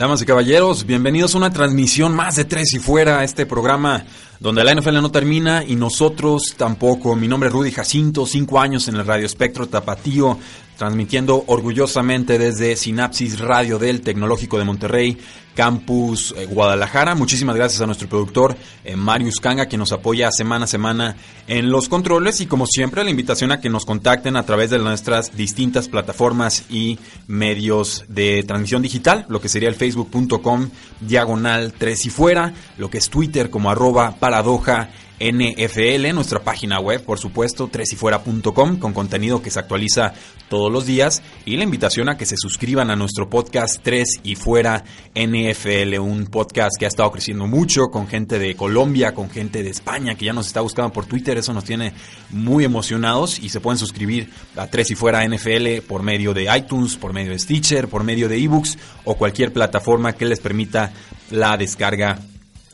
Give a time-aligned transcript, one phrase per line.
[0.00, 4.06] Damas y caballeros, bienvenidos a una transmisión más de Tres y Fuera, este programa
[4.38, 7.14] donde la NFL no termina y nosotros tampoco.
[7.14, 10.38] Mi nombre es Rudy Jacinto, cinco años en el Radio Espectro Tapatío,
[10.80, 15.18] transmitiendo orgullosamente desde Sinapsis Radio del Tecnológico de Monterrey,
[15.54, 17.14] Campus eh, Guadalajara.
[17.14, 21.16] Muchísimas gracias a nuestro productor eh, Marius Kanga, quien nos apoya semana a semana
[21.46, 24.78] en los controles y como siempre la invitación a que nos contacten a través de
[24.78, 30.70] nuestras distintas plataformas y medios de transmisión digital, lo que sería el facebook.com
[31.00, 34.88] diagonal 3 y fuera, lo que es Twitter como arroba paradoja
[35.20, 40.14] NFL, nuestra página web, por supuesto, tresyfuera.com, con contenido que se actualiza
[40.48, 44.34] todos los días, y la invitación a que se suscriban a nuestro podcast 3 y
[44.34, 44.82] fuera
[45.14, 49.68] NFL, un podcast que ha estado creciendo mucho con gente de Colombia, con gente de
[49.68, 51.92] España, que ya nos está buscando por Twitter, eso nos tiene
[52.30, 56.96] muy emocionados, y se pueden suscribir a 3 y fuera NFL por medio de iTunes,
[56.96, 60.92] por medio de Stitcher, por medio de ebooks o cualquier plataforma que les permita
[61.30, 62.18] la descarga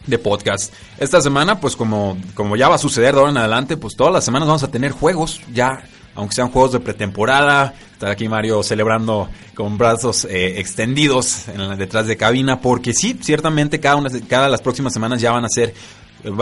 [0.07, 0.73] de podcast.
[0.99, 4.13] Esta semana, pues como, como ya va a suceder de ahora en adelante, pues todas
[4.13, 5.83] las semanas vamos a tener juegos, ya,
[6.15, 7.75] aunque sean juegos de pretemporada.
[7.93, 13.81] Está aquí Mario celebrando con brazos eh, extendidos en detrás de cabina, porque sí, ciertamente
[13.81, 15.75] cada una cada las próximas semanas ya van a ser,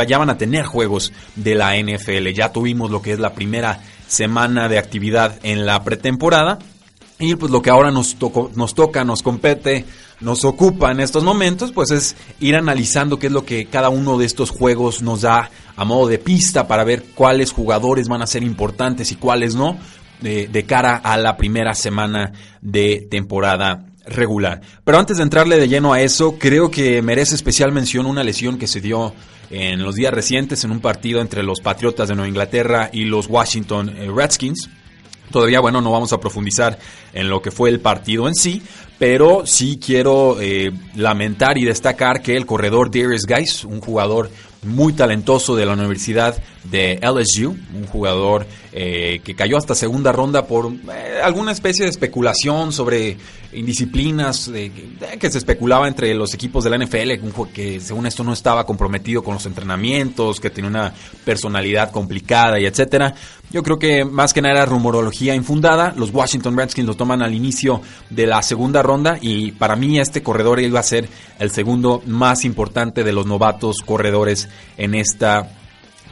[0.06, 2.28] ya van a tener juegos de la NFL.
[2.34, 6.58] Ya tuvimos lo que es la primera semana de actividad en la pretemporada.
[7.18, 9.84] Y pues lo que ahora nos, tocó, nos toca, nos compete,
[10.20, 14.18] nos ocupa en estos momentos, pues es ir analizando qué es lo que cada uno
[14.18, 18.26] de estos juegos nos da a modo de pista para ver cuáles jugadores van a
[18.26, 19.78] ser importantes y cuáles no
[20.20, 24.60] de, cara a la primera semana de temporada regular.
[24.84, 28.58] Pero antes de entrarle de lleno a eso, creo que merece especial mención una lesión
[28.58, 29.14] que se dio
[29.50, 33.28] en los días recientes en un partido entre los Patriotas de Nueva Inglaterra y los
[33.28, 34.70] Washington eh, Redskins.
[35.34, 36.78] Todavía, bueno, no vamos a profundizar
[37.12, 38.62] en lo que fue el partido en sí,
[39.00, 44.30] pero sí quiero eh, lamentar y destacar que el corredor Darius Guys, un jugador
[44.62, 50.46] muy talentoso de la Universidad de LSU, un jugador eh, que cayó hasta segunda ronda
[50.46, 53.16] por eh, alguna especie de especulación sobre
[53.52, 54.50] indisciplinas
[55.18, 57.12] que se especulaba entre los equipos de la NFL,
[57.52, 62.66] que según esto no estaba comprometido con los entrenamientos, que tenía una personalidad complicada y
[62.66, 63.14] etcétera.
[63.54, 65.94] Yo creo que más que nada era rumorología infundada.
[65.96, 70.24] Los Washington Redskins lo toman al inicio de la segunda ronda y para mí este
[70.24, 75.52] corredor iba a ser el segundo más importante de los novatos corredores en esta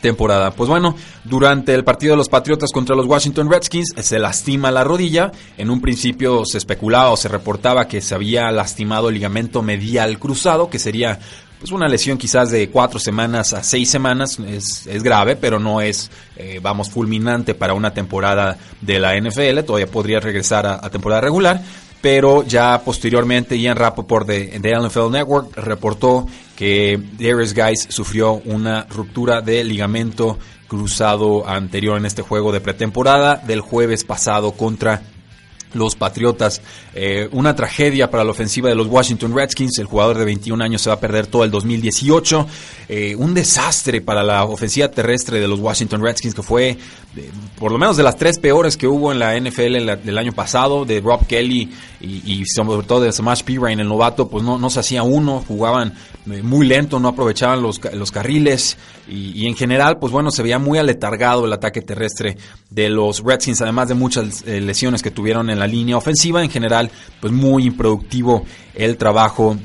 [0.01, 0.53] temporada.
[0.53, 0.95] Pues bueno,
[1.25, 5.33] durante el partido de los Patriotas contra los Washington Redskins se lastima la rodilla.
[5.59, 10.21] En un principio se especulaba o se reportaba que se había lastimado el ligamento medial
[10.21, 11.19] cruzado, que sería
[11.63, 14.39] pues una lesión quizás de cuatro semanas a seis semanas.
[14.41, 19.61] Es, grave, pero no es, eh, vamos, fulminante para una temporada de la NFL.
[19.65, 21.63] Todavía podría regresar a temporada regular
[22.03, 28.89] pero ya posteriormente Ian Rappaport de, de NFL Network reportó que Darius Guys sufrió una
[28.91, 30.37] ruptura de ligamento
[30.67, 35.03] cruzado anterior en este juego de pretemporada del jueves pasado contra
[35.75, 36.61] los Patriotas.
[36.95, 39.79] Eh, una tragedia para la ofensiva de los Washington Redskins.
[39.79, 42.47] El jugador de 21 años se va a perder todo el 2018.
[42.89, 47.73] Eh, un desastre para la ofensiva terrestre de los Washington Redskins, que fue eh, por
[47.73, 51.01] lo menos de las tres peores que hubo en la NFL del año pasado, de
[51.01, 55.03] Rob Kelly y, sobre todo de Samash Pirine, el novato, pues no, no se hacía
[55.03, 55.95] uno, jugaban
[56.27, 58.77] muy lento, no aprovechaban los, los carriles
[59.09, 62.37] y, en general, pues bueno, se veía muy aletargado el ataque terrestre
[62.71, 66.43] de los Redskins, además de muchas lesiones que tuvieron en la línea ofensiva.
[66.43, 68.45] En general, pues muy improductivo
[68.75, 69.57] el trabajo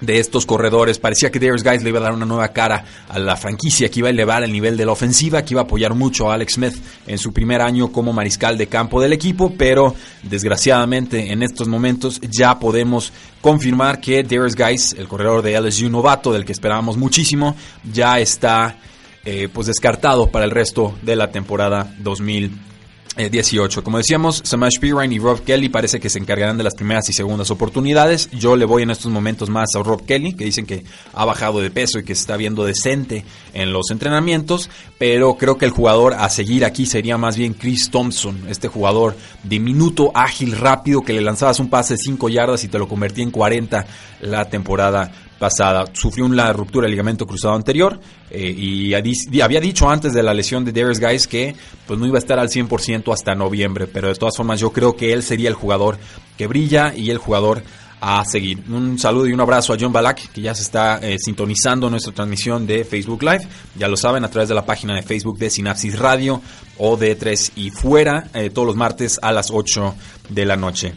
[0.00, 0.98] de estos corredores.
[0.98, 4.00] Parecía que Darius Guys le iba a dar una nueva cara a la franquicia, que
[4.00, 6.54] iba a elevar el nivel de la ofensiva, que iba a apoyar mucho a Alex
[6.54, 6.74] Smith
[7.06, 12.20] en su primer año como mariscal de campo del equipo, pero desgraciadamente en estos momentos
[12.20, 17.56] ya podemos confirmar que Darius Guys, el corredor de LSU novato, del que esperábamos muchísimo,
[17.92, 18.76] ya está
[19.24, 22.68] eh, pues descartado para el resto de la temporada 2020.
[23.18, 23.82] 18.
[23.82, 27.12] Como decíamos, Samash Pirine y Rob Kelly parece que se encargarán de las primeras y
[27.12, 28.30] segundas oportunidades.
[28.30, 31.60] Yo le voy en estos momentos más a Rob Kelly, que dicen que ha bajado
[31.60, 33.24] de peso y que se está viendo decente
[33.54, 37.90] en los entrenamientos, pero creo que el jugador a seguir aquí sería más bien Chris
[37.90, 42.68] Thompson, este jugador diminuto, ágil, rápido, que le lanzabas un pase de 5 yardas y
[42.68, 43.86] te lo convertía en 40
[44.20, 45.84] la temporada pasada.
[45.92, 47.98] Sufrió una ruptura del ligamento cruzado anterior
[48.30, 51.54] eh, y había dicho antes de la lesión de Darius Guys que
[51.86, 54.96] pues no iba a estar al 100% hasta noviembre, pero de todas formas yo creo
[54.96, 55.98] que él sería el jugador
[56.36, 57.62] que brilla y el jugador
[58.00, 58.62] a seguir.
[58.68, 62.12] Un saludo y un abrazo a John Balak, que ya se está eh, sintonizando nuestra
[62.12, 63.46] transmisión de Facebook Live.
[63.76, 66.40] Ya lo saben, a través de la página de Facebook de Sinapsis Radio
[66.76, 69.94] o de 3 y fuera, eh, todos los martes a las 8
[70.28, 70.92] de la noche.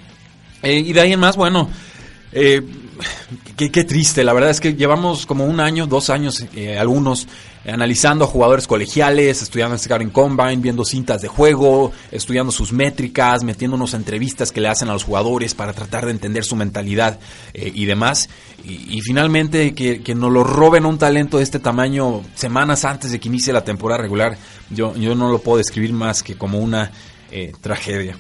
[0.64, 1.70] y de ahí en más, bueno,
[2.34, 2.62] eh,
[3.56, 7.28] qué, triste, la verdad es que llevamos como un año, dos años, eh, algunos,
[7.66, 13.94] analizando a jugadores colegiales, estudiando en Combine, viendo cintas de juego, estudiando sus métricas, metiéndonos
[13.94, 17.20] a entrevistas que le hacen a los jugadores para tratar de entender su mentalidad
[17.54, 18.30] eh, y demás.
[18.64, 23.20] Y, finalmente que, que, nos lo roben un talento de este tamaño semanas antes de
[23.20, 24.38] que inicie la temporada regular,
[24.70, 26.92] yo, yo no lo puedo describir más que como una
[27.32, 28.18] eh, tragedia.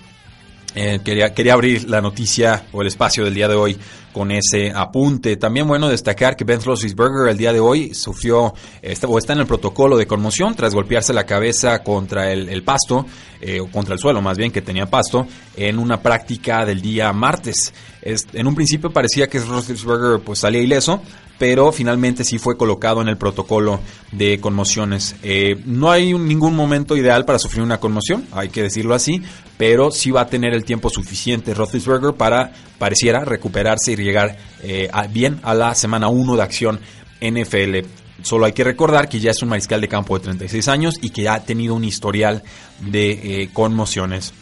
[0.73, 3.77] Eh, quería, quería abrir la noticia o el espacio del día de hoy
[4.11, 5.37] con ese apunte.
[5.37, 9.39] También bueno destacar que Ben Roethlisberger el día de hoy sufrió está, o está en
[9.39, 13.05] el protocolo de conmoción tras golpearse la cabeza contra el, pasto
[13.39, 15.25] eh, o contra el suelo más bien que tenía pasto
[15.55, 17.73] en una práctica del día martes.
[18.01, 21.01] en un principio parecía que Roethlisberger pues salía ileso,
[21.37, 23.79] pero finalmente sí fue colocado en el protocolo
[24.11, 25.15] de conmociones.
[25.23, 29.21] Eh, no hay ningún momento ideal para sufrir una conmoción, hay que decirlo así,
[29.57, 34.89] pero sí va a tener el tiempo suficiente Roethlisberger para, pareciera, recuperarse y llegar eh,
[35.09, 36.79] bien a la semana 1 de acción
[37.21, 37.87] NFL.
[38.23, 41.09] Solo hay que recordar que ya es un mariscal de campo de 36 años y
[41.09, 42.43] que ya ha tenido un historial
[42.81, 44.33] de eh, conmociones.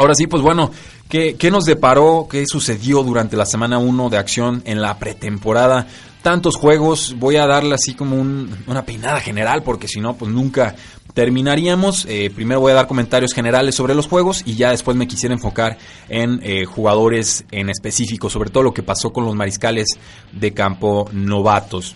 [0.00, 0.70] Ahora sí, pues bueno,
[1.10, 2.26] ¿qué, ¿qué, nos deparó?
[2.26, 5.86] ¿Qué sucedió durante la semana 1 de acción en la pretemporada?
[6.22, 10.74] tantos juegos, voy a darle así como una peinada general, porque si no, pues nunca
[11.12, 12.06] terminaríamos.
[12.08, 15.34] Eh, primero voy a dar comentarios generales sobre los juegos y ya después me quisiera
[15.34, 15.76] enfocar
[16.08, 19.86] en eh, jugadores en específico, sobre todo lo que pasó con los mariscales
[20.32, 21.94] de campo novatos.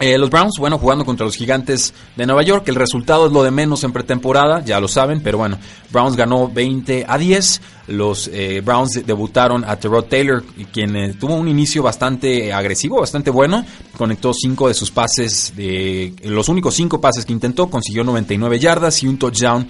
[0.00, 3.42] Eh, los Browns, bueno, jugando contra los gigantes de Nueva York, el resultado es lo
[3.42, 5.58] de menos en pretemporada, ya lo saben, pero bueno,
[5.90, 7.60] Browns ganó 20 a 10.
[7.88, 13.30] Los eh, Browns debutaron a Terrell Taylor, quien eh, tuvo un inicio bastante agresivo, bastante
[13.30, 13.64] bueno.
[13.96, 19.02] Conectó cinco de sus pases, de los únicos cinco pases que intentó, consiguió 99 yardas
[19.02, 19.66] y un touchdown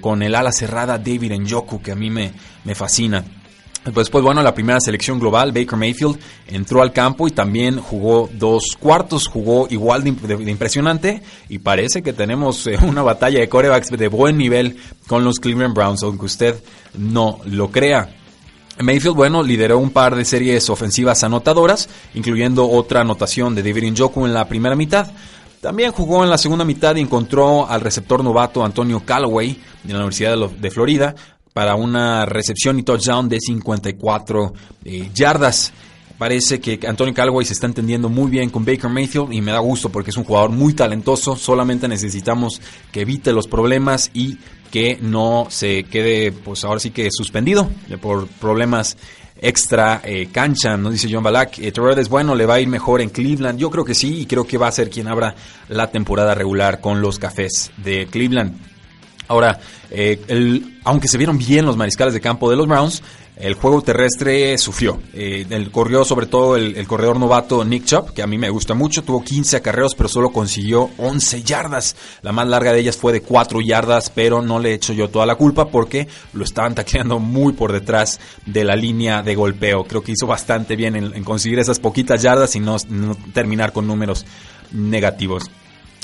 [0.00, 2.32] con el ala cerrada David Njoku, que a mí me,
[2.64, 3.24] me fascina.
[3.84, 6.18] Después, bueno, la primera selección global, Baker Mayfield,
[6.48, 10.10] entró al campo y también jugó dos cuartos, jugó igual de,
[10.50, 15.38] impresionante y parece que tenemos eh, una batalla de corebacks de buen nivel con los
[15.40, 16.62] Cleveland Browns, aunque usted
[16.98, 18.16] no lo crea.
[18.82, 24.26] Mayfield, bueno, lideró un par de series ofensivas anotadoras, incluyendo otra anotación de David Njoku
[24.26, 25.10] en la primera mitad.
[25.60, 29.98] También jugó en la segunda mitad y encontró al receptor novato Antonio Callaway de la
[29.98, 31.14] Universidad de Florida,
[31.52, 34.52] para una recepción y touchdown de 54
[34.84, 35.72] eh, yardas.
[36.18, 39.58] Parece que Antonio Callaway se está entendiendo muy bien con Baker Mayfield y me da
[39.58, 41.34] gusto porque es un jugador muy talentoso.
[41.34, 42.60] Solamente necesitamos
[42.92, 44.36] que evite los problemas y
[44.70, 47.70] que no se quede, pues ahora sí que suspendido
[48.02, 48.98] por problemas
[49.40, 51.58] extra eh, cancha, nos dice John Balak.
[51.58, 53.58] Eh, es bueno, le va a ir mejor en Cleveland.
[53.58, 55.34] Yo creo que sí y creo que va a ser quien abra
[55.68, 58.69] la temporada regular con los cafés de Cleveland.
[59.30, 59.60] Ahora,
[59.92, 63.00] eh, el, aunque se vieron bien los mariscales de campo de los Browns,
[63.36, 65.00] el juego terrestre sufrió.
[65.14, 69.04] Eh, corrió sobre todo el, corredor novato Nick Chubb, que a mí me gusta mucho.
[69.04, 71.94] Tuvo 15 acarreos, pero solo consiguió 11 yardas.
[72.22, 75.26] La más larga de ellas fue de 4 yardas, pero no le echo yo toda
[75.26, 79.84] la culpa porque lo estaban tacleando muy por detrás de la línea de golpeo.
[79.84, 82.78] Creo que hizo bastante bien en, conseguir esas poquitas yardas y no
[83.32, 84.26] terminar con números
[84.72, 85.48] negativos.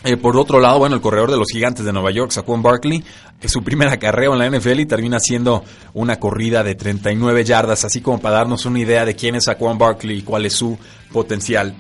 [0.04, 3.02] Eh, por otro lado, bueno, el corredor de los gigantes de Nueva York, Saquon Barkley,
[3.40, 7.84] es su primera carrera en la NFL y termina siendo una corrida de 39 yardas,
[7.84, 10.78] así como para darnos una idea de quién es Saquon Barkley y cuál es su
[11.12, 11.74] potencial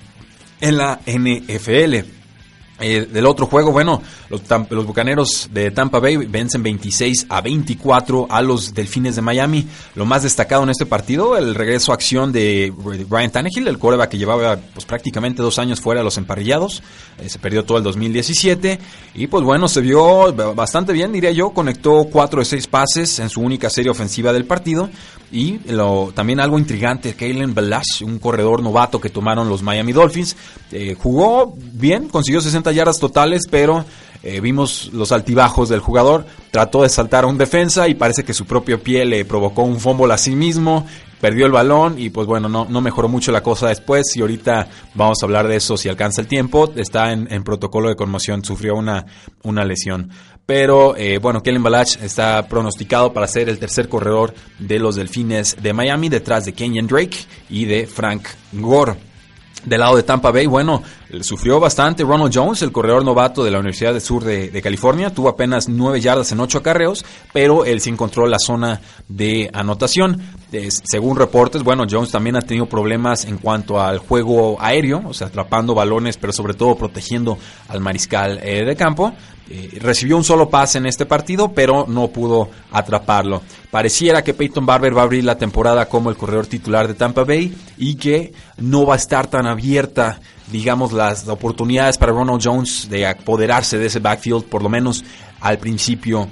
[0.60, 2.08] en la NFL.
[2.78, 8.26] Eh, del otro juego, bueno, los, los, Bucaneros de Tampa Bay vencen 26 a 24
[8.28, 9.66] a los Delfines de Miami.
[9.94, 12.70] Lo más destacado en este partido, el regreso a acción de
[13.08, 16.82] Brian Tannehill, el coreback que llevaba pues, prácticamente dos años fuera de los emparrillados.
[17.18, 18.78] Eh, se perdió todo el 2017
[19.14, 21.50] y pues bueno, se vio bastante bien, diría yo.
[21.50, 24.90] Conectó 4 de 6 pases en su única serie ofensiva del partido.
[25.32, 30.36] Y lo, también algo intrigante, Kalen Balash, un corredor novato que tomaron los Miami Dolphins,
[30.70, 33.84] eh, jugó bien, consiguió 60 yardas totales, pero
[34.22, 38.34] eh, vimos los altibajos del jugador, trató de saltar a un defensa y parece que
[38.34, 40.86] su propio pie le provocó un fumble a sí mismo,
[41.20, 44.68] perdió el balón y pues bueno, no, no mejoró mucho la cosa después y ahorita
[44.94, 48.74] vamos a hablar de eso si alcanza el tiempo, está en, protocolo de conmoción, sufrió
[48.74, 49.06] una,
[49.42, 50.10] una lesión.
[50.44, 55.56] Pero eh, bueno, Kellen Balach está pronosticado para ser el tercer corredor de los Delfines
[55.60, 57.18] de Miami detrás de Kenyon Drake
[57.48, 58.94] y de Frank Gore.
[59.64, 60.82] Del lado de Tampa Bay, bueno,
[61.20, 65.10] sufrió bastante Ronald Jones, el corredor novato de la Universidad del Sur de, California.
[65.10, 70.20] Tuvo apenas 9 yardas en 8 acarreos, pero él sí encontró la zona de anotación.
[70.84, 75.28] según reportes, bueno, Jones también ha tenido problemas en cuanto al juego aéreo, o sea,
[75.28, 79.12] atrapando balones, pero sobre todo protegiendo al mariscal eh, de campo.
[79.48, 83.42] Eh, recibió un solo pase en este partido, pero no pudo atraparlo.
[83.70, 87.22] Pareciera que Peyton Barber va a abrir la temporada como el corredor titular de Tampa
[87.22, 90.20] Bay y que no va a estar tan abierta,
[90.50, 95.04] digamos, las oportunidades para Ronald Jones de apoderarse de ese backfield, por lo menos
[95.40, 96.28] al principio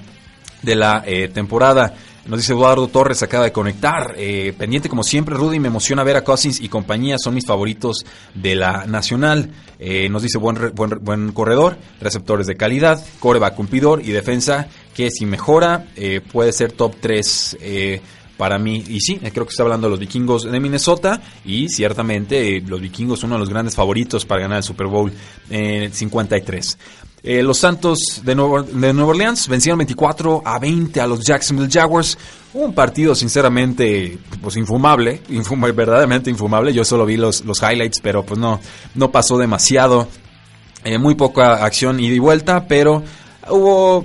[0.62, 1.94] de la eh, temporada.
[2.26, 4.14] Nos dice Eduardo Torres, acaba de conectar.
[4.16, 8.06] Eh, pendiente como siempre, Rudy, me emociona ver a Cousins y compañía, son mis favoritos
[8.35, 9.50] de la Nacional.
[9.78, 15.11] Eh, nos dice buen, buen, buen, corredor, receptores de calidad, coreback cumplidor y defensa que
[15.11, 17.59] si mejora eh, puede ser top 3
[18.36, 18.82] para mí.
[18.88, 23.22] Y sí, creo que está hablando de los vikingos de Minnesota y ciertamente los vikingos
[23.24, 25.12] uno de los grandes favoritos para ganar el Super Bowl
[25.48, 26.78] 53.
[27.26, 31.70] Eh, los Santos de Nueva, de Nueva, Orleans vencieron 24 a 20 a los Jacksonville
[31.72, 32.18] Jaguars.
[32.52, 35.22] Un partido sinceramente pues infumable,
[35.74, 36.74] verdaderamente infumable.
[36.74, 38.60] Yo solo vi los, los highlights, pero pues no,
[38.94, 40.06] no pasó demasiado.
[40.84, 43.02] Eh, muy poca acción ida y vuelta, pero
[43.48, 44.04] hubo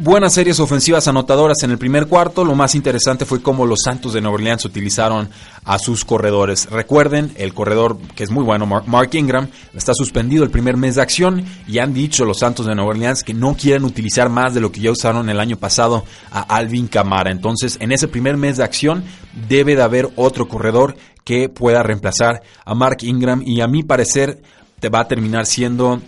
[0.00, 2.42] buenas series ofensivas anotadoras en el primer cuarto.
[2.42, 5.28] Lo más interesante fue cómo los Santos de Nueva Orleans utilizaron
[5.64, 6.68] a sus corredores.
[6.70, 11.02] Recuerden, el corredor que es muy bueno, Mark Ingram, está suspendido el primer mes de
[11.02, 14.60] acción y han dicho los Santos de Nueva Orleans que no quieren utilizar más de
[14.60, 17.30] lo que ya usaron el año pasado a Alvin Camara.
[17.30, 19.04] Entonces, en ese primer mes de acción
[19.48, 24.40] debe de haber otro corredor que pueda reemplazar a Mark Ingram y a mi parecer
[24.80, 26.00] te va a terminar siendo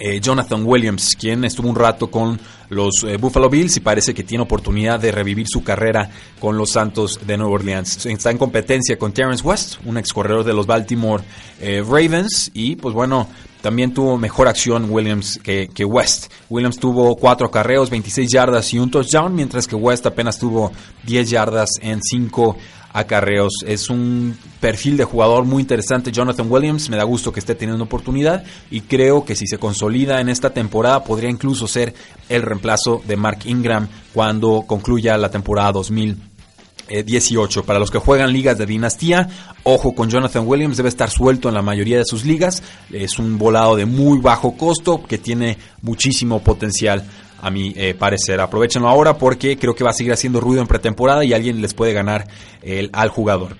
[0.00, 2.38] eh, Jonathan Williams, quien estuvo un rato con
[2.70, 6.70] los eh, Buffalo Bills y parece que tiene oportunidad de revivir su carrera con los
[6.70, 8.06] Santos de Nueva Orleans.
[8.06, 11.22] Está en competencia con Terrence West, un ex corredor de los Baltimore
[11.60, 13.28] eh, Ravens, y pues bueno,
[13.60, 16.32] también tuvo mejor acción Williams que, West.
[16.48, 20.72] Williams tuvo cuatro carreos, 26 yardas y un touchdown, mientras que West apenas tuvo
[21.04, 22.56] 10 yardas en 5
[22.92, 23.52] acarreos.
[23.66, 26.88] Es un perfil de jugador muy interesante, Jonathan Williams.
[26.90, 30.50] Me da gusto que esté teniendo oportunidad y creo que si se consolida en esta
[30.50, 31.94] temporada podría incluso ser
[32.28, 37.64] el reemplazo de Mark Ingram cuando concluya la temporada 2018.
[37.64, 39.28] Para los que juegan ligas de dinastía,
[39.62, 42.62] ojo con Jonathan Williams, debe estar suelto en la mayoría de sus ligas.
[42.92, 47.04] Es un volado de muy bajo costo que tiene muchísimo potencial
[47.40, 48.40] a mi eh, parecer.
[48.40, 51.74] Aprovechenlo ahora porque creo que va a seguir haciendo ruido en pretemporada y alguien les
[51.74, 52.26] puede ganar
[52.62, 53.56] el, al jugador.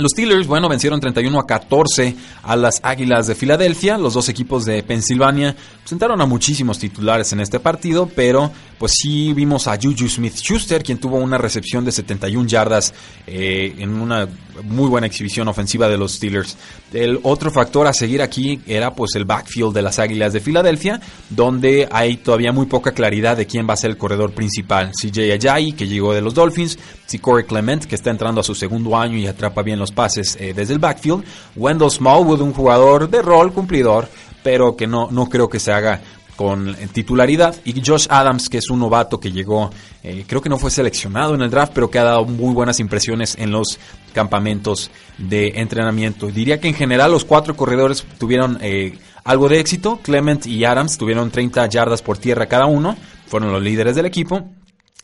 [0.00, 3.98] Los Steelers, bueno, vencieron 31 a 14 a las Águilas de Filadelfia.
[3.98, 9.34] Los dos equipos de Pensilvania sentaron a muchísimos titulares en este partido, pero pues sí
[9.34, 12.94] vimos a Juju Smith-Schuster, quien tuvo una recepción de 71 yardas
[13.26, 14.26] eh, en una
[14.64, 16.56] muy buena exhibición ofensiva de los Steelers.
[16.92, 21.00] El otro factor a seguir aquí era pues el backfield de las Águilas de Filadelfia,
[21.28, 24.92] donde hay todavía muy poca claridad de quién va a ser el corredor principal.
[24.92, 28.54] CJ Ajayi, que llegó de los Dolphins, si Corey Clement, que está entrando a su
[28.54, 31.24] segundo año y atrapa bien los pases eh, desde el backfield,
[31.56, 34.08] Wendell Smallwood, un jugador de rol cumplidor,
[34.42, 36.00] pero que no, no creo que se haga
[36.40, 37.54] con titularidad.
[37.66, 39.70] Y Josh Adams que es un novato que llegó
[40.02, 42.80] eh, creo que no fue seleccionado en el draft pero que ha dado muy buenas
[42.80, 43.78] impresiones en los
[44.14, 46.28] campamentos de entrenamiento.
[46.28, 50.00] Diría que en general los cuatro corredores tuvieron eh, algo de éxito.
[50.02, 52.96] Clement y Adams tuvieron 30 yardas por tierra cada uno.
[53.26, 54.48] Fueron los líderes del equipo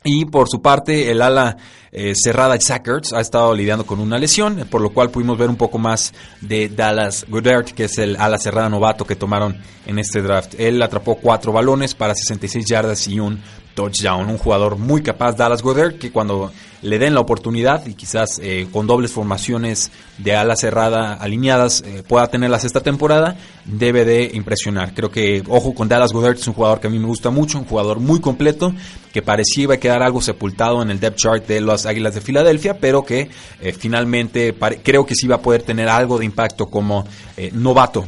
[0.07, 1.57] y por su parte, el ala
[1.93, 5.57] eh, cerrada Zach ha estado lidiando con una lesión, por lo cual pudimos ver un
[5.57, 10.23] poco más de Dallas Goodert, que es el ala cerrada novato que tomaron en este
[10.23, 10.55] draft.
[10.59, 13.41] Él atrapó cuatro balones para 66 yardas y un
[13.75, 14.29] touchdown.
[14.29, 18.66] Un jugador muy capaz, Dallas Goddard, que cuando le den la oportunidad y quizás eh,
[18.73, 24.95] con dobles formaciones de ala cerrada alineadas eh, pueda tenerlas esta temporada, debe de impresionar.
[24.95, 27.59] Creo que, ojo con Dallas Goddard, es un jugador que a mí me gusta mucho,
[27.59, 28.75] un jugador muy completo,
[29.12, 32.21] que parecía iba a quedar algo sepultado en el depth chart de las Águilas de
[32.21, 33.28] Filadelfia, pero que
[33.61, 37.06] eh, finalmente creo que sí va a poder tener algo de impacto como
[37.52, 38.06] novato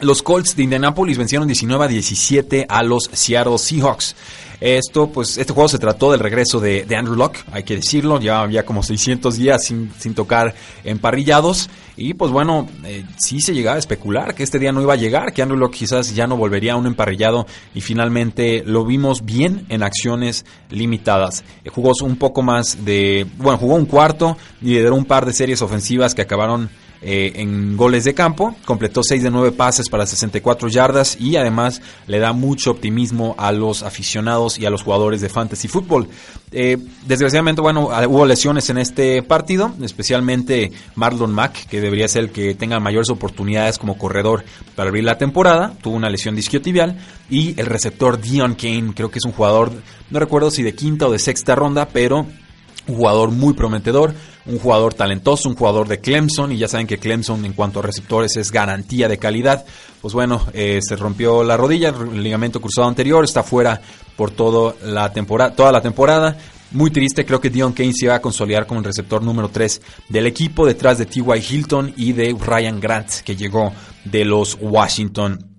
[0.00, 4.14] los Colts de Indianapolis vencieron 19 a 17 a los Seattle Seahawks.
[4.60, 8.42] Esto, pues, este juego se trató del regreso de, Andrew Locke, hay que decirlo, ya
[8.42, 10.54] había como 600 días sin, sin tocar
[10.84, 14.92] emparrillados Y pues bueno, eh, sí se llegaba a especular que este día no iba
[14.92, 18.84] a llegar, que Andrew Locke quizás ya no volvería a un emparrillado y finalmente lo
[18.84, 21.42] vimos bien en acciones limitadas.
[21.64, 25.62] Eh, jugó un poco más de, bueno, jugó un cuarto, lideró un par de series
[25.62, 26.68] ofensivas que acabaron
[27.02, 31.80] eh, en goles de campo, completó 6 de 9 pases para 64 yardas y además
[32.06, 36.08] le da mucho optimismo a los aficionados y a los jugadores de fantasy fútbol.
[36.52, 36.76] Eh,
[37.06, 42.54] desgraciadamente, bueno, hubo lesiones en este partido, especialmente Marlon Mack, que debería ser el que
[42.54, 44.44] tenga mayores oportunidades como corredor
[44.76, 46.98] para abrir la temporada, tuvo una lesión disquiotibial
[47.30, 49.72] y el receptor Dion Kane, creo que es un jugador,
[50.10, 52.26] no recuerdo si de quinta o de sexta ronda, pero
[52.90, 54.14] un jugador muy prometedor,
[54.46, 57.82] un jugador talentoso, un jugador de Clemson, y ya saben que Clemson en cuanto a
[57.82, 59.64] receptores es garantía de calidad.
[60.00, 63.80] Pues bueno, eh, se rompió la rodilla, el ligamento cruzado anterior, está fuera
[64.16, 66.36] por toda la temporada, toda la temporada.
[66.72, 69.82] Muy triste, creo que Dion Kane se va a consolidar como el receptor número 3
[70.08, 71.24] del equipo, detrás de T.Y.
[71.50, 73.72] Hilton y de Ryan Grant, que llegó
[74.04, 75.49] de los Washington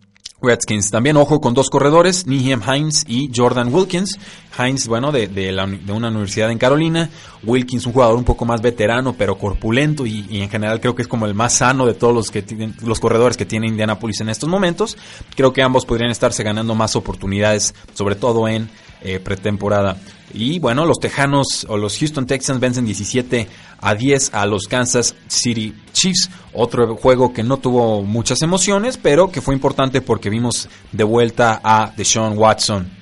[0.41, 0.89] Redskins.
[0.89, 4.17] También ojo con dos corredores, Nihem Hines y Jordan Wilkins.
[4.57, 5.51] Hines, bueno, de, de,
[5.91, 7.09] una universidad en Carolina.
[7.43, 11.07] Wilkins, un jugador un poco más veterano, pero corpulento y, en general creo que es
[11.07, 14.29] como el más sano de todos los, que tienen, los corredores que tiene Indianapolis en
[14.29, 14.97] estos momentos.
[15.35, 18.69] Creo que ambos podrían estarse ganando más oportunidades, sobre todo en
[19.03, 19.97] eh, pretemporada.
[20.33, 23.47] Y bueno, los Tejanos o los Houston Texans vencen 17
[23.79, 26.29] a 10 a los Kansas City Chiefs.
[26.53, 31.59] Otro juego que no tuvo muchas emociones, pero que fue importante porque vimos de vuelta
[31.63, 33.01] a Deshaun Watson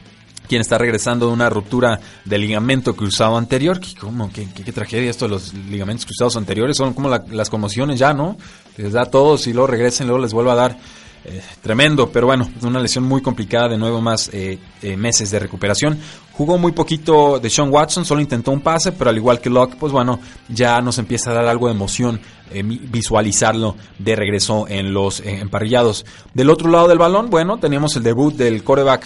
[0.50, 3.80] quien está regresando de una ruptura del ligamento cruzado anterior.
[4.02, 4.32] ¿Cómo?
[4.34, 6.76] ¿Qué, qué, tragedia esto de los ligamentos cruzados anteriores?
[6.76, 8.36] Son como las conmociones ya, ¿no?
[8.76, 10.78] Les da a todos y luego regresen, luego les vuelve a dar.
[11.26, 15.40] Eh, tremendo, pero bueno, una lesión muy complicada, de nuevo más eh, eh, meses de
[15.40, 16.00] recuperación.
[16.32, 19.76] Jugó muy poquito de Sean Watson, solo intentó un pase, pero al igual que Locke,
[19.78, 22.20] pues bueno, ya nos empieza a dar algo de emoción
[22.52, 26.04] visualizarlo de regreso en los emparrillados.
[26.34, 29.06] Del otro lado del balón, bueno, teníamos el debut del quarterback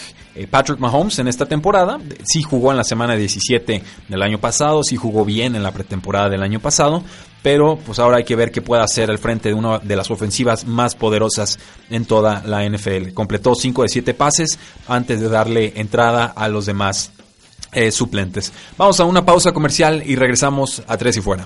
[0.50, 2.00] Patrick Mahomes en esta temporada.
[2.24, 6.30] Sí jugó en la semana 17 del año pasado, sí jugó bien en la pretemporada
[6.30, 7.04] del año pasado,
[7.44, 10.10] pero pues ahora hay que ver qué puede hacer al frente de una de las
[10.10, 11.60] ofensivas más poderosas
[11.92, 13.14] en toda la NFL.
[13.14, 14.58] Completó 5 de 7 pases
[14.88, 17.12] antes de darle entrada a los demás
[17.74, 18.52] eh, suplentes.
[18.78, 21.46] Vamos a una pausa comercial y regresamos a Tres y Fuera.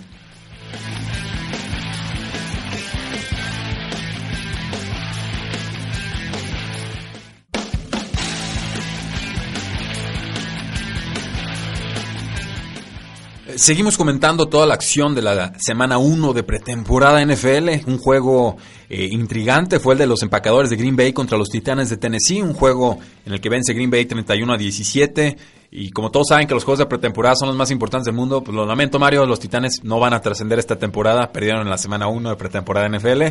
[13.57, 17.89] Seguimos comentando toda la acción de la semana 1 de pretemporada NFL.
[17.89, 21.89] Un juego eh, intrigante fue el de los empacadores de Green Bay contra los Titanes
[21.89, 22.43] de Tennessee.
[22.43, 25.37] Un juego en el que vence Green Bay 31 a 17.
[25.69, 28.41] Y como todos saben que los juegos de pretemporada son los más importantes del mundo,
[28.41, 31.77] pues lo lamento Mario, los Titanes no van a trascender esta temporada, perdieron en la
[31.77, 33.23] semana 1 de pretemporada NFL.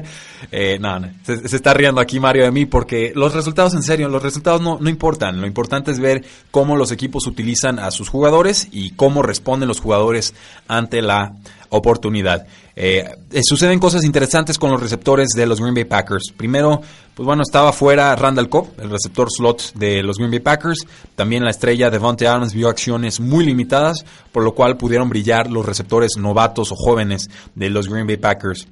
[0.52, 4.08] Eh, no, se, se, está riendo aquí Mario de mí porque los resultados en serio,
[4.08, 8.10] los resultados no, no importan, lo importante es ver cómo los equipos utilizan a sus
[8.10, 10.34] jugadores y cómo responden los jugadores
[10.68, 11.32] ante la
[11.70, 12.46] oportunidad.
[12.74, 16.32] Eh, eh, suceden cosas interesantes con los receptores de los Green Bay Packers.
[16.36, 16.80] Primero,
[17.14, 20.86] pues bueno, estaba fuera Randall Cobb, el receptor slot de los Green Bay Packers.
[21.14, 25.64] También la estrella Devontae Adams vio acciones muy limitadas, por lo cual pudieron brillar los
[25.64, 28.68] receptores novatos o jóvenes de los Green Bay Packers.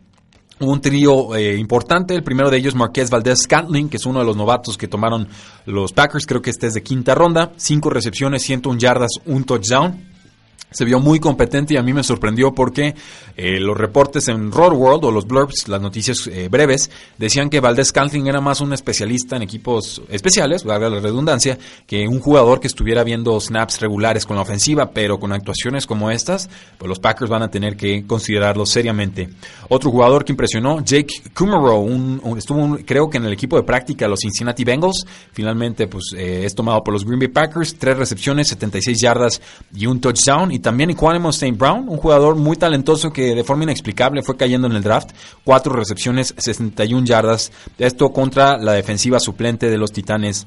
[0.61, 4.25] Un trío eh, importante, el primero de ellos Marqués Valdez Scantling, que es uno de
[4.25, 5.27] los novatos que tomaron
[5.67, 10.14] los Packers, creo que este es de quinta ronda, cinco recepciones, 101 yardas, un touchdown
[10.75, 12.95] se vio muy competente y a mí me sorprendió porque
[13.37, 17.61] eh, los reportes en Road World o los blurbs, las noticias eh, breves, decían que
[17.61, 21.57] Valdés Cantling era más un especialista en equipos especiales, valga la redundancia,
[21.87, 26.11] que un jugador que estuviera viendo snaps regulares con la ofensiva, pero con actuaciones como
[26.11, 29.31] estas, pues los Packers van a tener que considerarlo seriamente.
[29.69, 34.09] Otro jugador que impresionó, Jake Kummerow, un, estuvo creo que en el equipo de práctica
[34.09, 38.49] los Cincinnati Bengals, finalmente pues eh, es tomado por los Green Bay Packers, tres recepciones,
[38.49, 39.41] 76 yardas
[39.75, 41.59] y un touchdown y también Equanimo St.
[41.59, 45.11] Brown, un jugador muy talentoso que de forma inexplicable fue cayendo en el draft.
[45.45, 47.53] Cuatro recepciones, 61 yardas.
[47.77, 50.47] Esto contra la defensiva suplente de los Titanes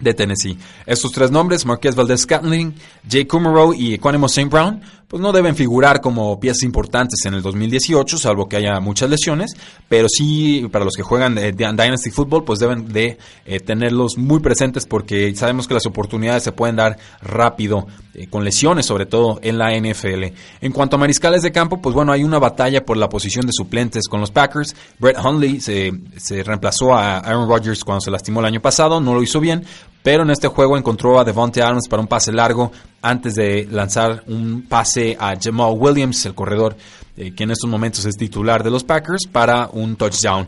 [0.00, 0.58] de Tennessee.
[0.86, 2.74] Estos tres nombres, Marqués Valdez Scantling,
[3.08, 4.50] Jay Kummerow y Equanimo St.
[4.50, 9.10] Brown, pues no deben figurar como piezas importantes en el 2018, salvo que haya muchas
[9.10, 9.56] lesiones,
[9.88, 14.40] pero sí para los que juegan eh, Dynasty Football, pues deben de eh, tenerlos muy
[14.40, 19.38] presentes porque sabemos que las oportunidades se pueden dar rápido, eh, con lesiones sobre todo
[19.42, 20.24] en la NFL.
[20.60, 23.52] En cuanto a mariscales de campo, pues bueno, hay una batalla por la posición de
[23.52, 24.74] suplentes con los Packers.
[24.98, 29.14] Brett Hundley se, se reemplazó a Aaron Rodgers cuando se lastimó el año pasado, no
[29.14, 29.64] lo hizo bien,
[30.04, 34.22] pero en este juego encontró a Devontae Adams para un pase largo antes de lanzar
[34.26, 36.76] un pase a Jamal Williams, el corredor
[37.16, 40.46] eh, que en estos momentos es titular de los Packers, para un touchdown.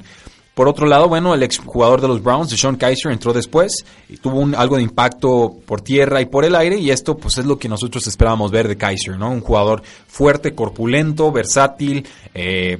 [0.56, 4.40] Por otro lado, bueno, el exjugador de los Browns, Sean Kaiser, entró después y tuvo
[4.40, 7.58] un, algo de impacto por tierra y por el aire y esto pues es lo
[7.58, 9.30] que nosotros esperábamos ver de Kaiser, ¿no?
[9.30, 12.78] Un jugador fuerte, corpulento, versátil, eh,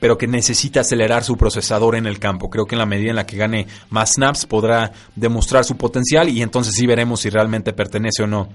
[0.00, 2.48] pero que necesita acelerar su procesador en el campo.
[2.48, 6.30] Creo que en la medida en la que gane más snaps podrá demostrar su potencial
[6.30, 8.48] y entonces sí veremos si realmente pertenece o no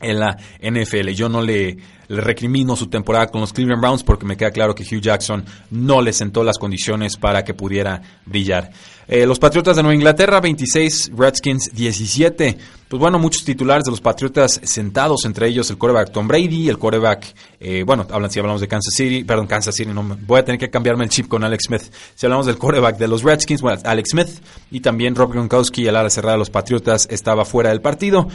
[0.00, 1.08] en la NFL.
[1.10, 1.78] Yo no le,
[2.10, 6.02] recrimino su temporada con los Cleveland Browns porque me queda claro que Hugh Jackson no
[6.02, 8.72] le sentó las condiciones para que pudiera brillar.
[9.06, 12.58] Eh, los Patriotas de Nueva Inglaterra, 26, Redskins 17.
[12.88, 16.78] Pues bueno, muchos titulares de los Patriotas sentados, entre ellos el coreback Tom Brady, el
[16.78, 20.44] coreback, eh, bueno, hablan, si hablamos de Kansas City, perdón, Kansas City, no, voy a
[20.44, 21.82] tener que cambiarme el chip con Alex Smith.
[22.16, 24.28] Si hablamos del coreback de los Redskins, bueno, Alex Smith
[24.72, 28.26] y también Rob Gronkowski, el ala cerrada de los Patriotas, estaba fuera del partido.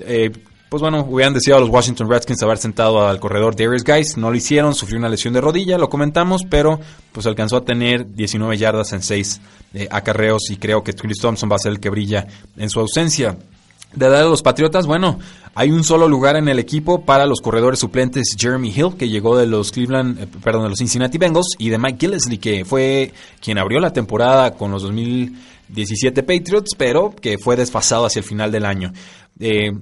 [0.00, 0.32] Eh,
[0.70, 4.30] pues bueno, hubieran deseado a los Washington Redskins haber sentado al corredor Darius Guys, no
[4.30, 6.78] lo hicieron, sufrió una lesión de rodilla, lo comentamos, pero
[7.10, 9.40] pues alcanzó a tener 19 yardas en 6
[9.74, 12.78] eh, acarreos y creo que Chris Thompson va a ser el que brilla en su
[12.78, 13.36] ausencia.
[13.92, 15.18] De edad de los Patriotas, bueno,
[15.56, 19.36] hay un solo lugar en el equipo para los corredores suplentes Jeremy Hill, que llegó
[19.36, 23.12] de los Cleveland, eh, perdón, de los Cincinnati Bengals, y de Mike Gillisley, que fue
[23.40, 28.52] quien abrió la temporada con los 2017 Patriots, pero que fue desfasado hacia el final
[28.52, 28.92] del año.
[29.40, 29.72] Eh,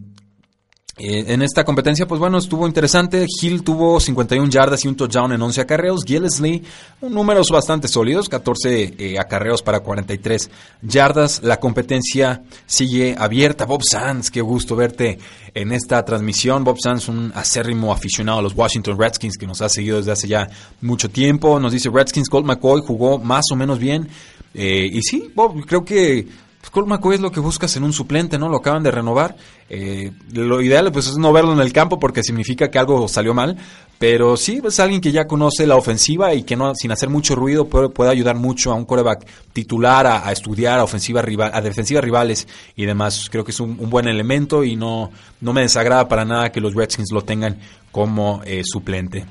[0.98, 3.26] eh, en esta competencia, pues bueno, estuvo interesante.
[3.40, 6.04] Hill tuvo 51 yardas y un touchdown en 11 acarreos.
[6.04, 6.64] Gillesley,
[7.00, 10.50] números bastante sólidos, 14 eh, acarreos para 43
[10.82, 11.40] yardas.
[11.44, 13.64] La competencia sigue abierta.
[13.64, 15.18] Bob Sands, qué gusto verte
[15.54, 16.64] en esta transmisión.
[16.64, 20.26] Bob Sands, un acérrimo aficionado a los Washington Redskins que nos ha seguido desde hace
[20.26, 20.48] ya
[20.80, 21.60] mucho tiempo.
[21.60, 24.08] Nos dice Redskins, Colt McCoy jugó más o menos bien.
[24.52, 26.26] Eh, y sí, Bob, creo que
[26.60, 28.48] pues McCoy es lo que buscas en un suplente, ¿no?
[28.48, 29.36] Lo acaban de renovar.
[29.70, 33.32] Eh, lo ideal pues, es no verlo en el campo porque significa que algo salió
[33.32, 33.56] mal.
[33.98, 37.34] Pero sí, es alguien que ya conoce la ofensiva y que no, sin hacer mucho
[37.34, 42.04] ruido puede, ayudar mucho a un coreback titular a, estudiar a, ofensiva rival, a defensivas
[42.04, 43.28] rivales y demás.
[43.30, 46.74] Creo que es un, buen elemento y no, no me desagrada para nada que los
[46.74, 47.58] Redskins lo tengan
[47.90, 49.26] como eh, suplente.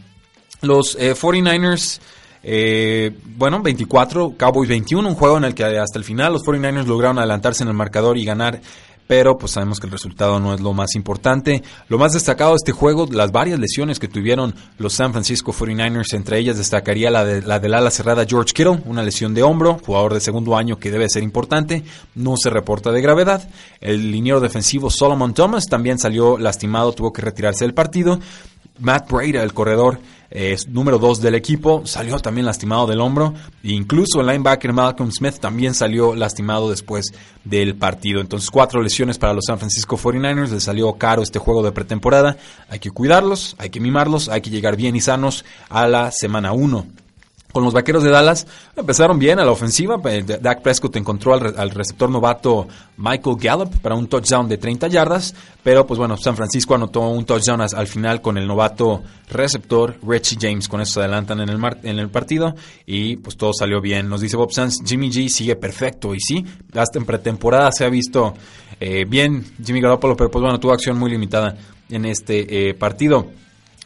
[0.62, 2.00] Los 49ers...
[2.44, 6.86] Eh, bueno, 24, Cowboys 21, un juego en el que hasta el final los 49ers
[6.86, 8.62] lograron adelantarse en el marcador y ganar
[9.08, 11.64] pero pues sabemos que el resultado no es lo más importante.
[11.88, 16.14] Lo más destacado de este juego, las varias lesiones que tuvieron los San Francisco 49ers,
[16.14, 19.80] entre ellas destacaría la, de, la del ala cerrada George Kittle, una lesión de hombro,
[19.84, 21.84] jugador de segundo año que debe ser importante,
[22.16, 23.50] no se reporta de gravedad.
[23.80, 28.20] El liniero defensivo Solomon Thomas también salió lastimado, tuvo que retirarse del partido.
[28.80, 33.34] Matt Breda, el corredor es número 2 del equipo, salió también lastimado del hombro.
[33.64, 37.14] E incluso el linebacker Malcolm Smith también salió lastimado después
[37.44, 38.20] del partido.
[38.20, 40.52] Entonces, cuatro lesiones para los San Francisco 49ers.
[40.52, 42.38] Les salió caro este juego de pretemporada.
[42.70, 46.52] Hay que cuidarlos, hay que mimarlos, hay que llegar bien y sanos a la semana
[46.52, 47.07] 1
[47.58, 48.46] con los vaqueros de Dallas.
[48.76, 50.00] Empezaron bien a la ofensiva.
[50.06, 52.68] Eh, Dak Prescott encontró al, receptor novato
[52.98, 55.34] Michael Gallup para un touchdown de 30 yardas.
[55.64, 60.38] Pero, pues bueno, San Francisco anotó un touchdown al final con el novato receptor Richie
[60.40, 60.68] James.
[60.70, 62.54] Con eso se adelantan en el, en el partido
[62.86, 64.08] y pues todo salió bien.
[64.08, 66.14] Nos dice Bob Sanz, Jimmy G sigue perfecto.
[66.14, 68.36] Y sí, hasta en pretemporada se ha visto
[68.80, 71.58] eh, bien Jimmy Garoppolo, pero pues bueno, tuvo acción muy limitada
[71.90, 73.26] en este eh, partido.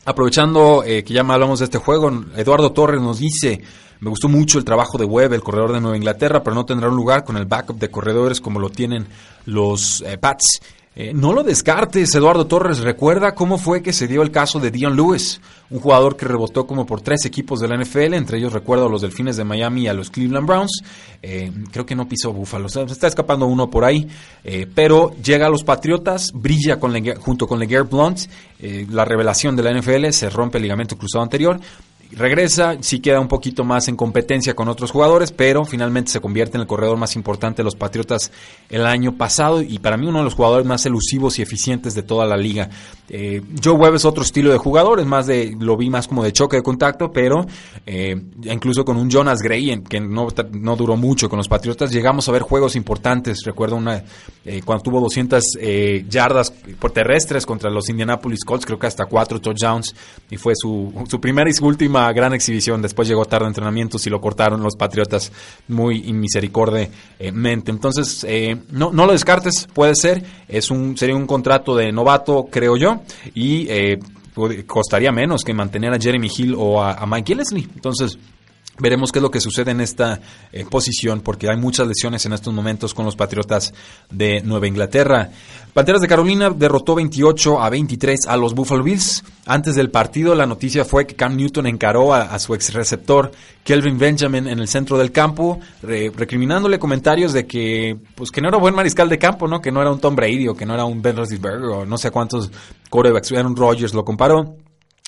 [0.03, 3.61] Aprovechando eh, que ya hablamos de este juego, Eduardo Torres nos dice,
[3.99, 6.89] me gustó mucho el trabajo de Webb, el corredor de Nueva Inglaterra, pero no tendrá
[6.89, 9.07] un lugar con el backup de corredores como lo tienen
[9.45, 10.59] los eh, Pats.
[10.93, 12.79] Eh, no lo descartes, Eduardo Torres.
[12.79, 16.67] Recuerda cómo fue que se dio el caso de Dion Lewis, un jugador que rebotó
[16.67, 19.83] como por tres equipos de la NFL, entre ellos recuerdo a los Delfines de Miami
[19.83, 20.83] y a los Cleveland Browns.
[21.21, 24.05] Eh, creo que no pisó Búfalo, se está escapando uno por ahí,
[24.43, 28.19] eh, pero llega a los Patriotas, brilla con junto con LeGarrette Blunt,
[28.89, 31.59] la revelación de la NFL, se rompe el ligamento cruzado anterior
[32.15, 36.57] regresa, sí queda un poquito más en competencia con otros jugadores, pero finalmente se convierte
[36.57, 38.31] en el corredor más importante de los Patriotas
[38.69, 42.03] el año pasado y para mí uno de los jugadores más elusivos y eficientes de
[42.03, 42.69] toda la liga.
[43.09, 46.23] Eh, Joe Webb es otro estilo de jugador, es más de, lo vi más como
[46.23, 47.45] de choque de contacto, pero
[47.85, 52.27] eh, incluso con un Jonas Gray, que no, no, duró mucho con los Patriotas, llegamos
[52.27, 53.43] a ver juegos importantes.
[53.45, 54.03] Recuerdo una
[54.43, 59.05] eh, cuando tuvo 200 eh, yardas por terrestres contra los Indianapolis Colts, creo que hasta
[59.05, 59.95] cuatro touchdowns
[60.29, 62.81] y fue su, su primera y su última gran exhibición.
[62.81, 65.31] Después llegó tarde entrenamientos y lo cortaron los Patriotas
[65.67, 67.71] muy inmisericordiamente.
[67.71, 70.23] Entonces, eh, no, no lo descartes, puede ser.
[70.47, 73.01] Es un, sería un contrato de novato, creo yo.
[73.33, 73.99] Y eh,
[74.65, 77.67] costaría menos que mantener a Jeremy Hill o a, Mike Gillesley.
[77.75, 78.17] Entonces,
[78.79, 82.33] Veremos qué es lo que sucede en esta eh, posición, porque hay muchas lesiones en
[82.33, 83.73] estos momentos con los Patriotas
[84.09, 85.29] de Nueva Inglaterra.
[85.73, 89.23] Panteras de Carolina derrotó 28 a 23 a los Buffalo Bills.
[89.45, 93.31] Antes del partido, la noticia fue que Cam Newton encaró a, su ex receptor
[93.63, 98.57] Kelvin Benjamin en el centro del campo, recriminándole comentarios de que, pues, que no era
[98.57, 99.61] buen mariscal de campo, ¿no?
[99.61, 102.11] Que no era un Tom Brady que no era un Ben Roethlisberger o no sé
[102.11, 102.51] cuántos
[102.89, 103.31] corebacks.
[103.31, 104.55] Aaron Rodgers lo comparó.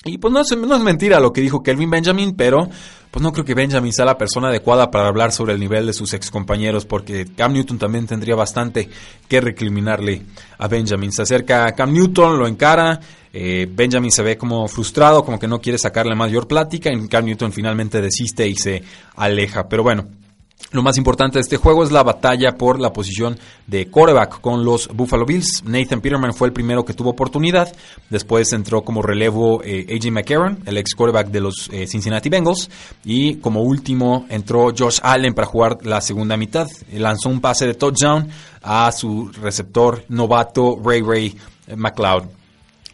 [0.04, 2.68] Y pues no es, no es mentira lo que dijo Kelvin Benjamin, pero
[3.10, 5.92] pues no creo que Benjamin sea la persona adecuada para hablar sobre el nivel de
[5.92, 8.88] sus ex compañeros, porque Cam Newton también tendría bastante
[9.28, 10.22] que recriminarle
[10.58, 11.12] a Benjamin.
[11.12, 13.00] Se acerca a Cam Newton, lo encara,
[13.32, 17.24] eh, Benjamin se ve como frustrado, como que no quiere sacarle mayor plática, y Cam
[17.24, 18.82] Newton finalmente desiste y se
[19.16, 19.68] aleja.
[19.68, 20.06] Pero bueno,
[20.72, 24.64] lo más importante de este juego es la batalla por la posición de quarterback con
[24.64, 25.62] los Buffalo Bills.
[25.64, 27.72] Nathan Peterman fue el primero que tuvo oportunidad.
[28.10, 32.68] Después entró como relevo eh, AJ McCarron, el ex quarterback de los eh, Cincinnati Bengals.
[33.04, 36.66] Y como último entró Josh Allen para jugar la segunda mitad.
[36.92, 38.28] Lanzó un pase de touchdown
[38.62, 41.36] a su receptor novato Ray Ray
[41.76, 42.24] McLeod.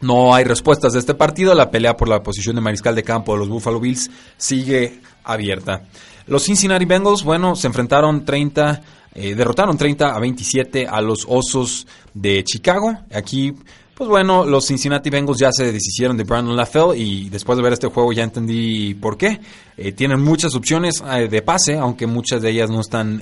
[0.02, 1.54] No hay respuestas de este partido.
[1.54, 5.82] La pelea por la posición de mariscal de campo de los Buffalo Bills sigue abierta.
[6.30, 8.82] Los Cincinnati Bengals, bueno, se enfrentaron 30,
[9.16, 12.96] eh, derrotaron 30 a 27 a los Osos de Chicago.
[13.12, 13.52] Aquí,
[13.96, 17.72] pues bueno, los Cincinnati Bengals ya se deshicieron de Brandon LaFell y después de ver
[17.72, 19.40] este juego ya entendí por qué.
[19.76, 23.20] Eh, tienen muchas opciones eh, de pase, aunque muchas de ellas no están,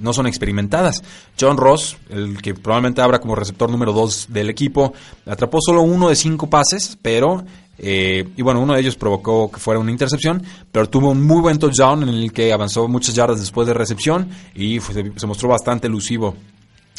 [0.00, 1.04] no son experimentadas.
[1.40, 4.94] John Ross, el que probablemente abra como receptor número 2 del equipo,
[5.26, 7.44] atrapó solo uno de cinco pases, pero
[7.78, 11.40] eh, y bueno, uno de ellos provocó que fuera una intercepción, pero tuvo un muy
[11.40, 15.86] buen touchdown en el que avanzó muchas yardas después de recepción y se, mostró bastante
[15.86, 16.34] elusivo.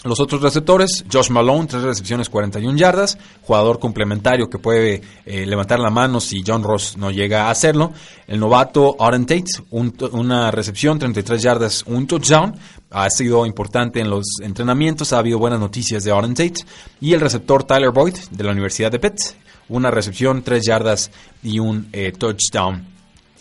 [0.05, 5.77] Los otros receptores, Josh Malone, tres recepciones, 41 yardas, jugador complementario que puede eh, levantar
[5.81, 7.91] la mano si John Ross no llega a hacerlo.
[8.25, 12.55] El novato Auden Tate, una recepción, 33 yardas, un touchdown.
[12.91, 16.63] Ha sido importante en los entrenamientos, ha habido buenas noticias de Auden Tate.
[17.01, 19.19] Y el receptor Tyler Boyd, de la Universidad de Pitt,
[19.69, 22.85] una recepción, tres yardas y un eh, touchdown.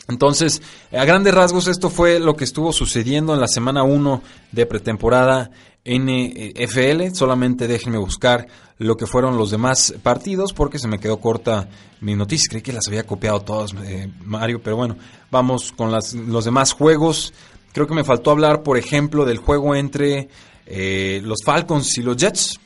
[0.08, 4.64] Entonces, a grandes rasgos, esto fue lo que estuvo sucediendo en la semana 1 de
[4.64, 5.50] pretemporada
[5.84, 7.14] NFL.
[7.14, 8.46] Solamente déjenme buscar
[8.78, 11.68] lo que fueron los demás partidos porque se me quedó corta
[12.00, 12.48] mi noticia.
[12.48, 14.96] Creí que las había copiado todas, eh, Mario, pero bueno,
[15.30, 17.34] vamos con las, los demás juegos.
[17.72, 20.28] Creo que me faltó hablar, por ejemplo, del juego entre
[20.66, 22.58] eh, los Falcons y los Jets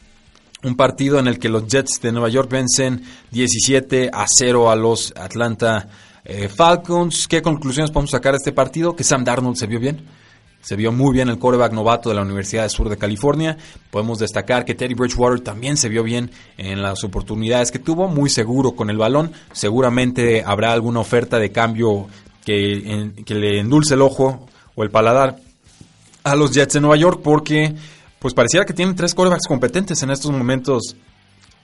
[0.65, 4.77] un partido en el que los Jets de Nueva York vencen 17 a 0 a
[4.77, 5.89] los Atlanta
[6.25, 7.27] eh, Falcons.
[7.27, 8.95] ¿Qué conclusiones podemos sacar de este partido?
[8.95, 10.07] Que Sam Darnold se vio bien.
[10.61, 13.57] Se vio muy bien el quarterback novato de la Universidad del Sur de California.
[13.91, 18.31] Podemos destacar que Teddy Bridgewater también se vio bien en las oportunidades que tuvo, muy
[18.31, 19.33] seguro con el balón.
[19.53, 22.07] Seguramente habrá alguna oferta de cambio
[22.45, 24.47] que, que le endulce el ojo
[24.77, 25.41] o el paladar
[26.23, 27.75] a los Jets de Nueva York porque
[28.23, 30.95] pues pareciera que tienen tres quarterbacks competentes en estos momentos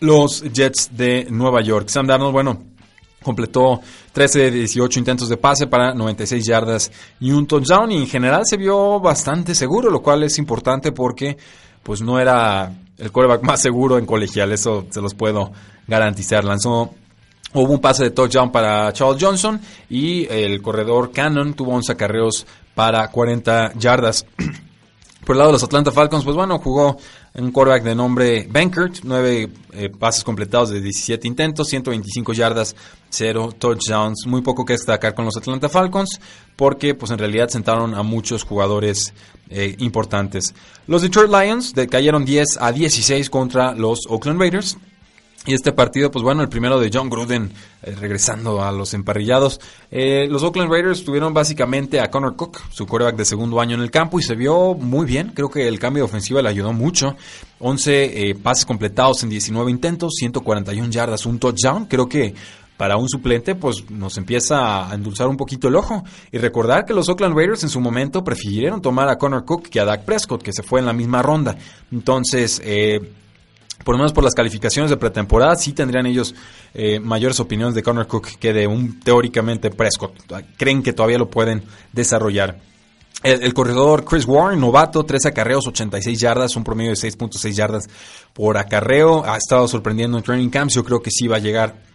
[0.00, 1.88] los Jets de Nueva York.
[1.88, 2.64] Sam Darnold, bueno,
[3.22, 3.80] completó
[4.12, 6.90] 13 de 18 intentos de pase para 96 yardas
[7.20, 11.38] y un touchdown y en general se vio bastante seguro, lo cual es importante porque
[11.84, 15.52] pues no era el quarterback más seguro en colegial, eso se los puedo
[15.86, 16.42] garantizar.
[16.44, 16.92] Lanzó
[17.54, 22.46] Hubo un pase de touchdown para Charles Johnson y el corredor Cannon tuvo 11 acarreos
[22.74, 24.26] para 40 yardas.
[25.28, 26.96] Por el lado de los Atlanta Falcons, pues bueno, jugó
[27.34, 32.74] un quarterback de nombre Bankert, nueve eh, pases completados de 17 intentos, 125 yardas,
[33.10, 36.18] 0 touchdowns, muy poco que destacar con los Atlanta Falcons,
[36.56, 39.12] porque pues en realidad sentaron a muchos jugadores
[39.50, 40.54] eh, importantes.
[40.86, 44.78] Los Detroit Lions cayeron 10 a 16 contra los Oakland Raiders.
[45.48, 47.50] Y este partido, pues bueno, el primero de John Gruden
[47.82, 49.58] eh, regresando a los emparrillados.
[49.90, 53.80] Eh, los Oakland Raiders tuvieron básicamente a Connor Cook, su quarterback de segundo año en
[53.80, 55.32] el campo, y se vio muy bien.
[55.34, 57.16] Creo que el cambio de ofensiva le ayudó mucho.
[57.60, 61.86] 11 eh, pases completados en 19 intentos, 141 yardas, un touchdown.
[61.86, 62.34] Creo que
[62.76, 66.04] para un suplente, pues nos empieza a endulzar un poquito el ojo.
[66.30, 69.80] Y recordar que los Oakland Raiders en su momento prefirieron tomar a Connor Cook que
[69.80, 71.56] a Dak Prescott, que se fue en la misma ronda.
[71.90, 73.00] Entonces, eh,
[73.84, 76.34] por lo menos por las calificaciones de pretemporada, sí tendrían ellos
[76.74, 80.12] eh, mayores opiniones de Connor Cook que de un teóricamente Prescott.
[80.56, 81.62] Creen que todavía lo pueden
[81.92, 82.58] desarrollar.
[83.24, 87.88] El, corredor Chris Warren, novato, tres acarreos, 86 yardas, un promedio de 6.6 yardas
[88.32, 89.24] por acarreo.
[89.24, 90.74] Ha estado sorprendiendo en training camps.
[90.74, 91.87] Yo creo que sí va a llegar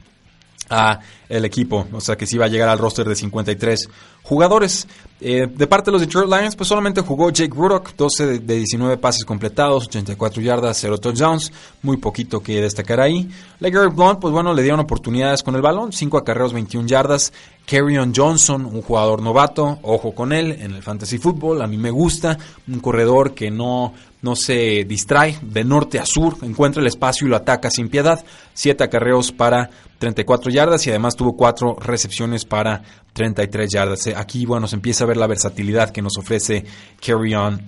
[0.69, 0.99] a
[1.30, 3.89] el equipo, o sea que sí va a llegar al roster de 53
[4.23, 4.88] jugadores.
[5.19, 8.97] Eh, de parte de los Detroit Lions, pues solamente jugó Jake Rudock, 12 de 19
[8.97, 13.30] pases completados, 84 yardas, 0 touchdowns, muy poquito que destacar ahí.
[13.60, 17.32] LeGarrette Blunt, pues bueno, le dieron oportunidades con el balón, 5 acarreos, 21 yardas,
[17.65, 21.91] Carrion Johnson, un jugador novato, ojo con él en el fantasy fútbol, a mí me
[21.91, 27.27] gusta, un corredor que no, no se distrae de norte a sur, encuentra el espacio
[27.27, 32.45] y lo ataca sin piedad, siete acarreos para 34 yardas y además tuvo cuatro recepciones
[32.45, 32.81] para
[33.12, 34.07] 33 yardas.
[34.15, 36.65] Aquí, bueno, se empieza a ver la versatilidad que nos ofrece
[37.05, 37.62] Carrion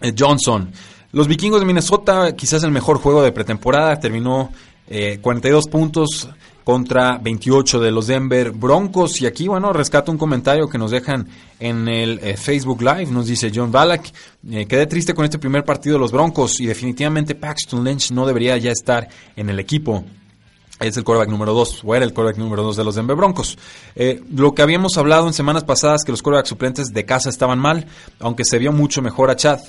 [0.00, 0.72] eh, Johnson.
[1.12, 4.50] Los vikingos de Minnesota, quizás el mejor juego de pretemporada, terminó
[5.20, 6.28] 42 eh, puntos
[6.64, 9.20] contra 28 de los Denver Broncos.
[9.20, 11.28] Y aquí, bueno, rescato un comentario que nos dejan
[11.60, 13.06] en el eh, Facebook Live.
[13.06, 14.12] Nos dice John Ballack,
[14.50, 18.26] eh, quedé triste con este primer partido de los Broncos y definitivamente Paxton Lynch no
[18.26, 20.04] debería ya estar en el equipo.
[20.80, 23.56] Es el quarterback número 2, o era el quarterback número 2 de los Denver Broncos.
[24.34, 27.86] lo que habíamos hablado en semanas pasadas, que los quarterbacks suplentes de casa estaban mal,
[28.18, 29.60] aunque se vio mucho mejor a Chad.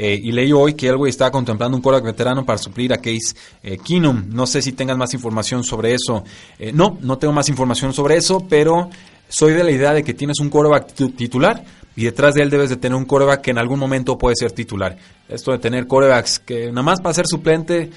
[0.00, 3.34] Eh, y leí hoy que Elway está contemplando un quarterback veterano para suplir a Case
[3.64, 4.26] eh, Keenum.
[4.28, 6.22] No sé si tengan más información sobre eso.
[6.56, 8.90] Eh, no, no tengo más información sobre eso, pero
[9.28, 11.64] soy de la idea de que tienes un quarterback titular
[11.96, 14.52] y detrás de él debes de tener un quarterback que en algún momento puede ser
[14.52, 14.96] titular.
[15.28, 17.90] Esto de tener quarterbacks que nada más para ser suplente...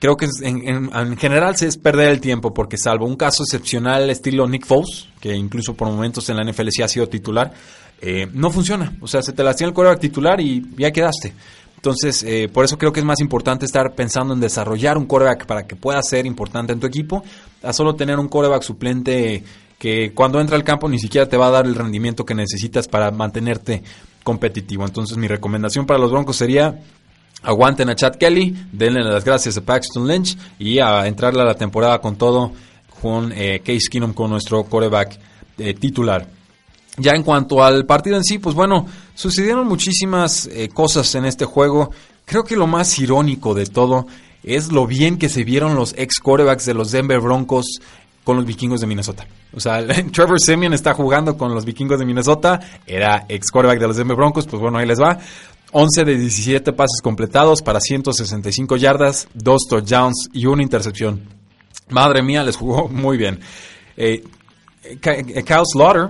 [0.00, 4.10] creo que en, en, general se es perder el tiempo, porque salvo un caso excepcional
[4.10, 7.52] estilo Nick Foles, que incluso por momentos en la NFL sí ha sido titular,
[8.00, 8.92] eh, no funciona.
[9.00, 11.34] O sea, se te lastima el coreback titular y ya quedaste.
[11.76, 15.46] Entonces, eh, por eso creo que es más importante estar pensando en desarrollar un coreback
[15.46, 17.22] para que pueda ser importante en tu equipo,
[17.62, 19.44] a solo tener un coreback suplente
[19.78, 22.88] que cuando entra al campo ni siquiera te va a dar el rendimiento que necesitas
[22.88, 23.84] para mantenerte
[24.24, 24.84] competitivo.
[24.84, 26.80] Entonces, mi recomendación para los Broncos sería
[27.42, 31.54] aguanten a Chad Kelly, denle las gracias a Paxton Lynch y a entrarle a la
[31.54, 32.52] temporada con todo
[33.00, 35.16] con eh, Case Keenum con nuestro coreback
[35.78, 36.37] titular.
[36.98, 41.44] Ya en cuanto al partido en sí, pues bueno, sucedieron muchísimas eh, cosas en este
[41.44, 41.90] juego.
[42.24, 44.06] Creo que lo más irónico de todo
[44.42, 47.80] es lo bien que se vieron los ex quarterbacks de los Denver Broncos
[48.24, 49.26] con los vikingos de Minnesota.
[49.54, 53.86] O sea, Trevor Simeon está jugando con los vikingos de Minnesota, era ex quarterback de
[53.86, 55.18] los Denver Broncos, pues bueno, ahí les va.
[55.72, 61.22] 11 de 17 pases completados para 165 yardas, 2 touchdowns y una intercepción.
[61.90, 63.40] Madre mía, les jugó muy bien.
[63.96, 64.22] Eh,
[65.00, 66.08] Kyle Slaughter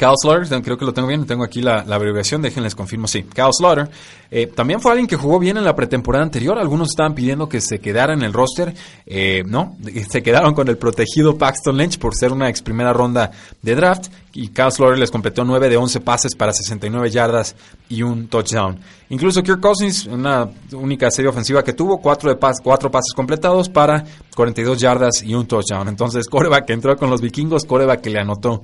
[0.00, 3.22] Cal Slaughter, creo que lo tengo bien, tengo aquí la, abreviación, déjenles confirmo, sí.
[3.22, 3.90] Cal Slaughter,
[4.30, 7.60] eh, también fue alguien que jugó bien en la pretemporada anterior, algunos estaban pidiendo que
[7.60, 8.72] se quedara en el roster,
[9.04, 9.76] eh, no,
[10.08, 14.06] se quedaron con el protegido Paxton Lynch por ser una ex primera ronda de draft,
[14.32, 17.54] y Cal Slaughter les completó 9 de 11 pases para 69 yardas
[17.90, 18.78] y un touchdown.
[19.10, 24.02] Incluso Kirk Cousins, una única serie ofensiva que tuvo, 4 de pas, pases completados para
[24.34, 25.88] 42 yardas y un touchdown.
[25.88, 28.62] Entonces, coreback que entró con los vikingos, coreback que le anotó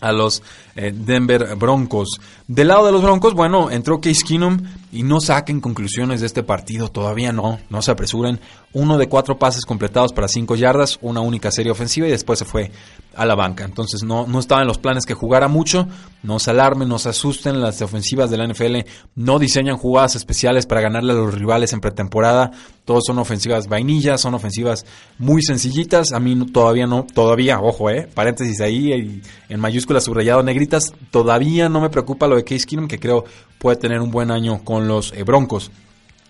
[0.00, 0.42] a los
[0.76, 2.20] eh, Denver Broncos.
[2.46, 4.58] Del lado de los Broncos, bueno, entró Case Keenum
[4.92, 8.40] y no saquen conclusiones de este partido, todavía no, no se apresuren.
[8.72, 12.44] Uno de cuatro pases completados para cinco yardas, una única serie ofensiva y después se
[12.44, 12.70] fue
[13.14, 13.64] a la banca.
[13.64, 15.88] Entonces no, no estaba en los planes que jugara mucho,
[16.22, 18.78] no se alarmen, no se asusten, las ofensivas de la NFL
[19.14, 22.52] no diseñan jugadas especiales para ganarle a los rivales en pretemporada,
[22.84, 24.84] todos son ofensivas vainillas, son ofensivas
[25.18, 30.92] muy sencillitas, a mí todavía no, todavía, ojo, eh, paréntesis ahí en mayúsculas subrayado negritas,
[31.10, 33.24] todavía no me preocupa lo de Case Keenum que creo
[33.58, 35.70] puede tener un buen año con los eh, Broncos.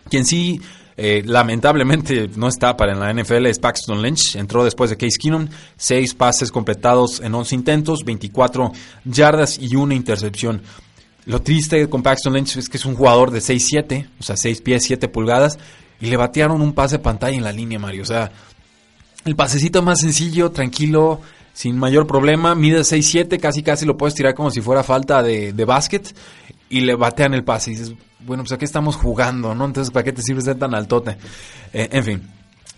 [0.09, 0.61] Quien sí
[1.03, 4.37] eh, lamentablemente no está para en la NFL es Paxton Lynch.
[4.37, 5.49] Entró después de Case Keenum.
[5.77, 8.71] Seis pases completados en 11 intentos, 24
[9.05, 10.61] yardas y una intercepción.
[11.25, 14.61] Lo triste con Paxton Lynch es que es un jugador de 6'7, o sea, 6
[14.61, 15.59] pies, 7 pulgadas.
[16.01, 18.03] Y le batearon un pase de pantalla en la línea, Mario.
[18.03, 18.31] O sea,
[19.25, 21.21] el pasecito más sencillo, tranquilo,
[21.53, 22.55] sin mayor problema.
[22.55, 26.15] Mide 6'7, casi casi lo puedes tirar como si fuera falta de, de básquet
[26.71, 27.73] y le batean el pase.
[27.73, 29.65] Y dices, bueno, pues aquí estamos jugando, ¿no?
[29.67, 31.19] Entonces, ¿para qué te sirve ser tan altote?
[31.73, 32.23] Eh, en fin,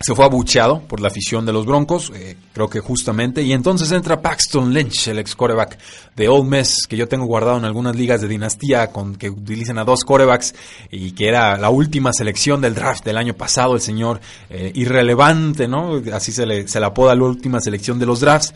[0.03, 3.89] se fue abucheado por la afición de los Broncos, eh, creo que justamente, y entonces
[3.93, 5.77] entra Paxton Lynch, el ex coreback
[6.13, 9.77] de Old Miss, que yo tengo guardado en algunas ligas de dinastía, con que utilizan
[9.77, 10.55] a dos corebacks,
[10.91, 15.69] y que era la última selección del draft del año pasado, el señor eh, irrelevante,
[15.69, 16.01] ¿no?
[16.11, 18.53] Así se le, se le apoda la última selección de los drafts.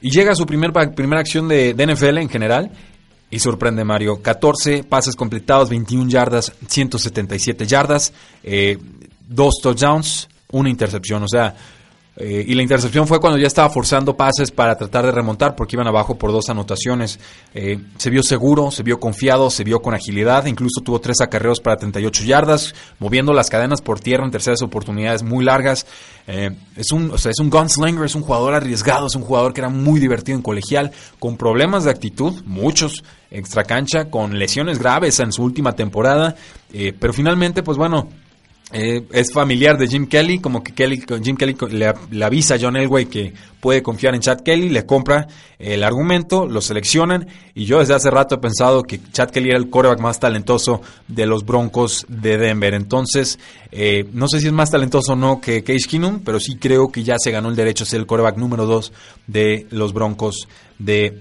[0.00, 2.70] Y llega a su primer, primera acción de, de NFL en general,
[3.30, 8.78] y sorprende Mario, 14 pases completados, 21 yardas, 177 yardas, eh,
[9.28, 11.22] dos touchdowns, una intercepción.
[11.24, 11.54] O sea,
[12.14, 15.76] eh, y la intercepción fue cuando ya estaba forzando pases para tratar de remontar porque
[15.76, 17.18] iban abajo por dos anotaciones.
[17.54, 21.60] Eh, se vio seguro, se vio confiado, se vio con agilidad, incluso tuvo tres acarreos
[21.60, 25.86] para 38 yardas, moviendo las cadenas por tierra en terceras oportunidades muy largas.
[26.26, 29.54] Eh, es, un, o sea, es un gunslinger, es un jugador arriesgado, es un jugador
[29.54, 34.78] que era muy divertido en colegial, con problemas de actitud, muchos, extra cancha, con lesiones
[34.78, 36.36] graves en su última temporada,
[37.00, 38.08] pero finalmente, pues bueno,
[38.74, 42.76] Eh, es familiar de Jim Kelly, como que Kelly, Jim Kelly le, avisa a John
[42.76, 45.26] Elway que puede confiar en Chad Kelly, le compra
[45.58, 49.58] el argumento, lo seleccionan y yo desde hace rato he pensado que Chad Kelly era
[49.58, 52.72] el coreback más talentoso de los Broncos de Denver.
[52.72, 53.38] Entonces,
[53.70, 56.90] eh, no sé si es más talentoso o no que Case Keenum, pero sí creo
[56.90, 58.92] que ya se ganó el derecho a ser el coreback número dos
[59.26, 60.48] de los Broncos
[60.78, 61.20] de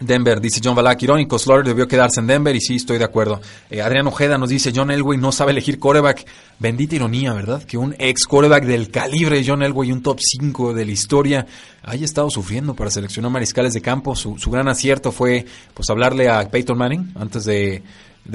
[0.00, 3.40] Denver, dice John Balak, irónico, Slaughter debió quedarse en Denver y sí, estoy de acuerdo.
[3.70, 6.26] Eh, Adrián Ojeda nos dice, John Elway no sabe elegir coreback.
[6.58, 7.62] Bendita ironía, ¿verdad?
[7.62, 11.46] Que un ex coreback del calibre de John Elway, un top 5 de la historia,
[11.82, 14.16] haya estado sufriendo para seleccionar mariscales de campo.
[14.16, 17.82] Su, gran acierto fue pues hablarle a Peyton Manning antes de,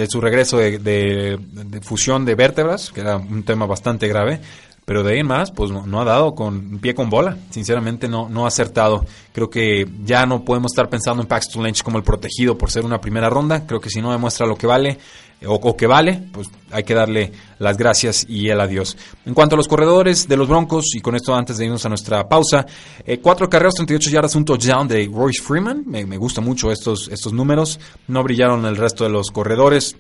[0.10, 1.40] su regreso de,
[1.82, 4.40] fusión de vértebras, que era un tema bastante grave.
[4.88, 7.38] Pero de ahí en más, pues no, ha dado con pie con bola.
[7.50, 9.06] Sinceramente no, no ha acertado.
[9.34, 12.86] Creo que ya no podemos estar pensando en Paxton Lynch como el protegido por ser
[12.86, 13.68] una primera ronda.
[13.68, 14.98] Creo que si no demuestra lo que vale,
[15.46, 18.96] o, que vale, pues hay que darle las gracias y el adiós.
[19.26, 21.90] En cuanto a los corredores de los Broncos, y con esto antes de irnos a
[21.90, 22.66] nuestra pausa,
[23.06, 25.84] eh, cuatro carreras, 38 yardas, un touchdown de Royce Freeman.
[25.86, 27.78] Me, me gustan mucho estos, estos números.
[28.08, 29.98] No brillaron el resto de los corredores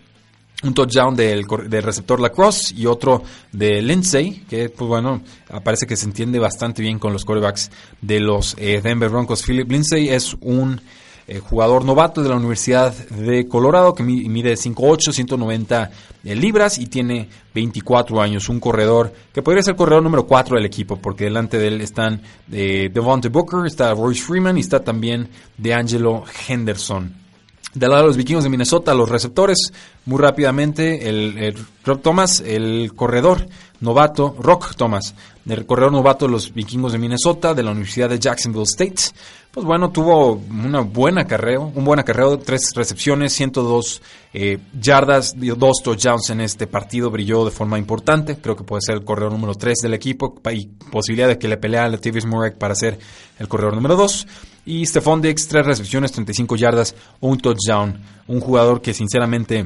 [0.63, 5.21] un touchdown del, del, receptor Lacrosse y otro de Lindsay, que pues bueno,
[5.63, 7.69] parece que se entiende bastante bien con los quarterbacks
[8.01, 9.43] de los eh, Denver Broncos.
[9.43, 10.81] Philip Lindsay es un
[11.27, 15.91] eh, jugador novato de la Universidad de Colorado que mide 5'8, 190
[16.23, 18.49] eh, libras y tiene 24 años.
[18.49, 22.19] Un corredor que podría ser corredor número 4 del equipo, porque delante de él están
[22.47, 27.26] Devontae Booker, está Royce Freeman y está también DeAngelo Henderson.
[27.73, 29.73] Del lado de los vikingos de Minnesota, los receptores,
[30.05, 31.53] muy rápidamente, el,
[31.83, 33.47] Rock Thomas, el corredor
[33.81, 35.13] novato, Rock Thomas,
[35.47, 39.13] el corredor novato de los vikingos de Minnesota, de la Universidad de Jacksonville State.
[39.51, 44.01] Pues bueno, tuvo una buena acarreo, un buen acarreo, tres recepciones, 102
[44.33, 48.37] eh, yardas, dos touchdowns en este partido, brilló de forma importante.
[48.37, 51.57] Creo que puede ser el corredor número 3 del equipo y posibilidad de que le
[51.57, 52.97] pelea a Latavius Murray para ser
[53.39, 54.27] el corredor número 2.
[54.67, 57.97] Y Stephon Dix, tres recepciones, 35 yardas, un touchdown.
[58.27, 59.65] Un jugador que sinceramente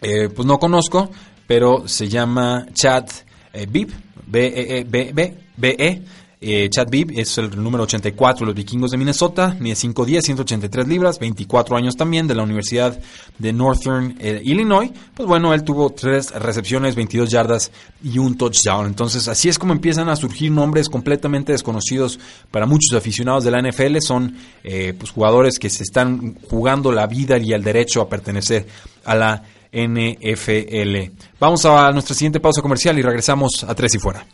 [0.00, 1.10] eh, pues no conozco,
[1.48, 3.06] pero se llama Chad
[3.52, 3.92] eh, Bib,
[4.26, 6.02] B-E-E-B-B-B-E.
[6.42, 10.88] Eh, Chad Bibb es el número 84 de los vikingos de Minnesota, mide 5'10, 183
[10.88, 12.98] libras, 24 años también, de la Universidad
[13.38, 14.90] de Northern eh, Illinois.
[15.14, 17.70] Pues bueno, él tuvo tres recepciones, 22 yardas
[18.02, 18.86] y un touchdown.
[18.86, 22.18] Entonces, así es como empiezan a surgir nombres completamente desconocidos
[22.50, 23.98] para muchos aficionados de la NFL.
[24.00, 24.34] Son
[24.64, 28.66] eh, pues, jugadores que se están jugando la vida y el derecho a pertenecer
[29.04, 31.12] a la NFL.
[31.38, 34.24] Vamos a nuestra siguiente pausa comercial y regresamos a Tres y Fuera.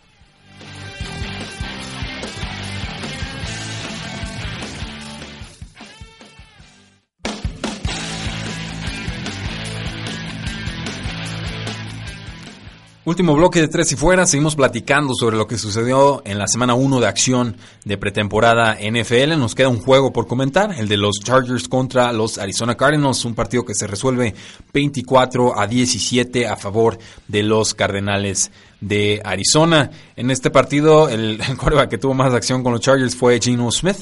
[13.07, 16.75] Último bloque de Tres y Fuera, seguimos platicando sobre lo que sucedió en la semana
[16.75, 19.39] 1 de acción de pretemporada NFL.
[19.39, 23.37] Nos queda un juego por comentar, el de los Chargers contra los Arizona Cardinals, un
[23.37, 24.35] partido que se resuelve
[24.75, 26.99] 24 a 17 a favor
[27.29, 28.51] de los Cardenales
[28.81, 29.89] de Arizona.
[30.17, 33.99] En este partido, el, el que tuvo más acción con los Chargers fue Geno Smith.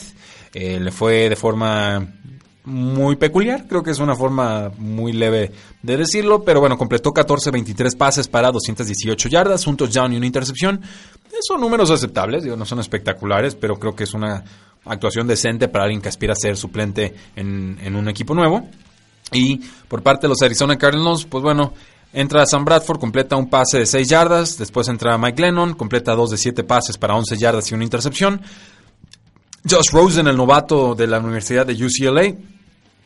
[0.55, 2.09] Eh, le fue de forma
[2.65, 5.53] muy peculiar, creo que es una forma muy leve
[5.83, 10.81] de decirlo, pero bueno, completó 14-23 pases para 218 yardas, un touchdown y una intercepción.
[11.47, 14.43] Son números aceptables, digo, no son espectaculares, pero creo que es una
[14.87, 18.67] actuación decente para alguien que aspira a ser suplente en, en un equipo nuevo.
[19.33, 21.75] Y por parte de los Arizona Cardinals, pues bueno,
[22.15, 26.31] entra Sam Bradford, completa un pase de 6 yardas, después entra Mike Lennon, completa 2
[26.31, 28.41] de 7 pases para 11 yardas y una intercepción.
[29.69, 32.35] Josh Rosen, el novato de la Universidad de UCLA,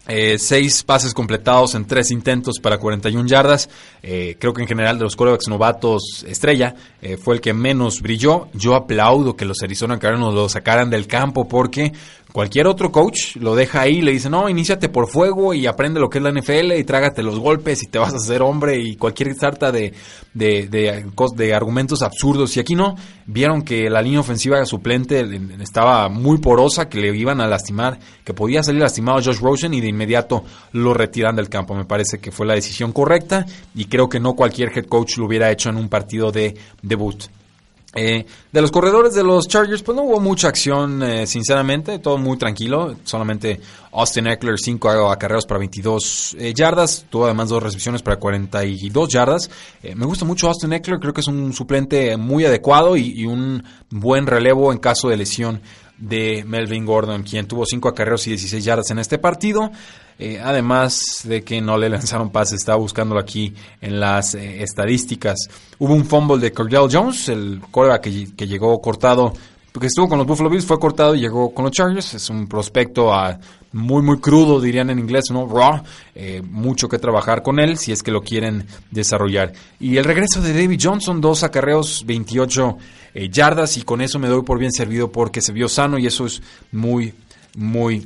[0.08, 3.68] eh, seis pases completados en tres intentos para 41 yardas.
[4.02, 8.00] Eh, creo que en general de los corebacks novatos estrella eh, fue el que menos
[8.00, 8.48] brilló.
[8.54, 11.92] Yo aplaudo que los Arizona Cardinals lo sacaran del campo porque
[12.32, 16.10] Cualquier otro coach lo deja ahí, le dice, no, iníciate por fuego y aprende lo
[16.10, 18.96] que es la NFL y trágate los golpes y te vas a hacer hombre y
[18.96, 19.94] cualquier sarta de,
[20.34, 22.54] de, de, argumentos absurdos.
[22.56, 25.26] Y aquí no, vieron que la línea ofensiva suplente
[25.60, 29.80] estaba muy porosa, que le iban a lastimar, que podía salir lastimado Josh Rosen y
[29.80, 31.74] de inmediato lo retiran del campo.
[31.74, 35.24] Me parece que fue la decisión correcta y creo que no cualquier head coach lo
[35.24, 37.24] hubiera hecho en un partido de debut.
[37.94, 42.18] Eh, de los corredores de los Chargers, pues no hubo mucha acción, eh, sinceramente, todo
[42.18, 42.94] muy tranquilo.
[43.02, 43.60] Solamente
[43.92, 49.50] Austin Eckler, 5 acarreos para 22 eh, yardas, tuvo además dos recepciones para 42 yardas.
[49.94, 54.26] me gusta mucho Austin Eckler, creo que es un suplente muy adecuado y, un buen
[54.26, 55.62] relevo en caso de lesión
[55.96, 59.70] de Melvin Gordon, quien tuvo 5 acarreos y 16 yardas en este partido.
[60.18, 65.36] Eh, además de que no le lanzaron pases, estaba buscándolo aquí en las eh, estadísticas.
[65.78, 69.32] Hubo un fumble de Cordell Jones, el coreback que, que llegó cortado
[69.72, 72.14] porque estuvo con los Buffalo Bills, fue cortado y llegó con los Chargers.
[72.14, 73.38] Es un prospecto a,
[73.72, 75.46] muy, muy crudo, dirían en inglés, ¿no?
[75.46, 75.82] Raw.
[76.14, 79.52] Eh, mucho que trabajar con él si es que lo quieren desarrollar.
[79.78, 82.78] Y el regreso de David Johnson, dos acarreos, 28
[83.14, 86.06] eh, yardas, y con eso me doy por bien servido porque se vio sano y
[86.06, 86.42] eso es
[86.72, 87.14] muy,
[87.54, 88.04] muy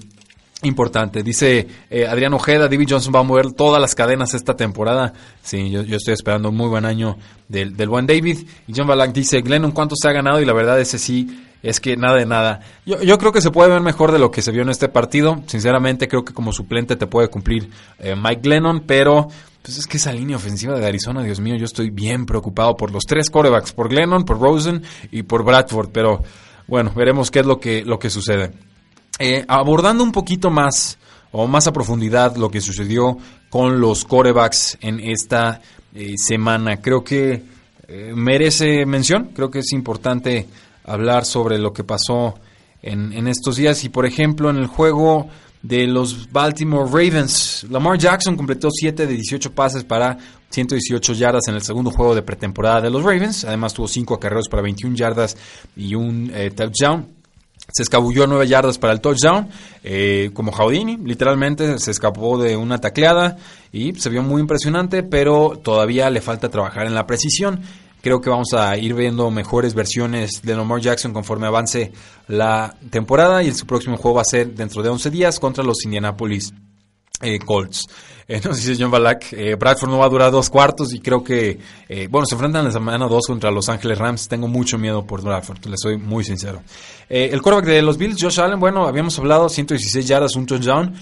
[0.62, 1.22] importante.
[1.22, 5.12] Dice eh, Adrián Ojeda, David Johnson va a mover todas las cadenas esta temporada.
[5.42, 7.16] Sí, yo, estoy esperando un muy buen año
[7.48, 8.38] del, del buen David.
[8.66, 10.40] Y John Balak dice, Glennon, ¿cuánto se ha ganado?
[10.40, 12.60] Y la verdad ese sí es que nada de nada.
[12.84, 14.88] Yo, yo, creo que se puede ver mejor de lo que se vio en este
[14.88, 15.42] partido.
[15.46, 19.28] Sinceramente, creo que como suplente te puede cumplir eh, Mike Lennon, pero
[19.62, 22.90] pues es que esa línea ofensiva de Arizona, Dios mío, yo estoy bien preocupado por
[22.90, 24.82] los tres corebacks, por Glennon, por Rosen
[25.12, 26.22] y por Bradford, pero
[26.66, 28.52] bueno, veremos qué es lo que, lo que sucede.
[29.24, 30.98] Eh, abordando un poquito más
[31.30, 33.16] o más a profundidad lo que sucedió
[33.50, 35.60] con los corebacks en esta
[35.94, 37.52] eh, semana, creo que
[38.14, 40.48] merece mención, creo que es importante
[40.84, 42.34] hablar sobre lo que pasó
[42.82, 43.84] en, estos días.
[43.84, 45.28] Y por ejemplo, en el juego
[45.62, 50.18] de los Baltimore Ravens, Lamar Jackson completó 7 de 18 pases para
[50.50, 53.44] 118 yardas en el segundo juego de pretemporada de los Ravens.
[53.44, 55.36] Además tuvo 5 acarreos para 21 yardas
[55.76, 57.21] y un eh, touchdown.
[57.72, 59.48] Se escabulló 9 yardas para el touchdown,
[59.82, 63.38] eh, como Jaudini, literalmente se escapó de una tacleada
[63.72, 67.62] y se vio muy impresionante, pero todavía le falta trabajar en la precisión.
[68.02, 71.92] Creo que vamos a ir viendo mejores versiones de Lamar Jackson conforme avance
[72.26, 75.84] la temporada y su próximo juego va a ser dentro de 11 días contra los
[75.84, 76.52] Indianapolis
[77.22, 77.86] eh, Colts.
[78.32, 81.22] Eh, nos dice John Balak, eh, Bradford no va a durar dos cuartos y creo
[81.22, 84.26] que, eh, bueno, se enfrentan la semana 2 contra Los Ángeles Rams.
[84.26, 86.62] Tengo mucho miedo por Bradford, le soy muy sincero.
[87.10, 90.94] el quarterback de los Bills, Josh Allen, bueno, habíamos hablado, 116 yardas, un touchdown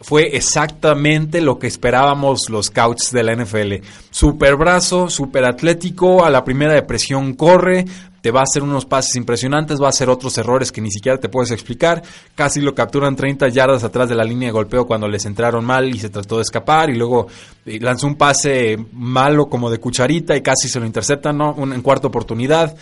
[0.00, 3.84] fue exactamente lo que esperábamos los scouts de la NFL.
[4.10, 7.84] Super brazo, super atlético, a la primera depresión corre,
[8.20, 11.18] te va a hacer unos pases impresionantes, va a hacer otros errores que ni siquiera
[11.18, 12.02] te puedes explicar.
[12.34, 15.88] Casi lo capturan 30 yardas atrás de la línea de golpeo cuando les entraron mal
[15.88, 17.26] y se trató de escapar y luego
[17.64, 21.54] eh, lanzó un pase malo como de cucharita y casi se lo interceptan, ¿no?
[21.58, 22.76] en cuarta oportunidad.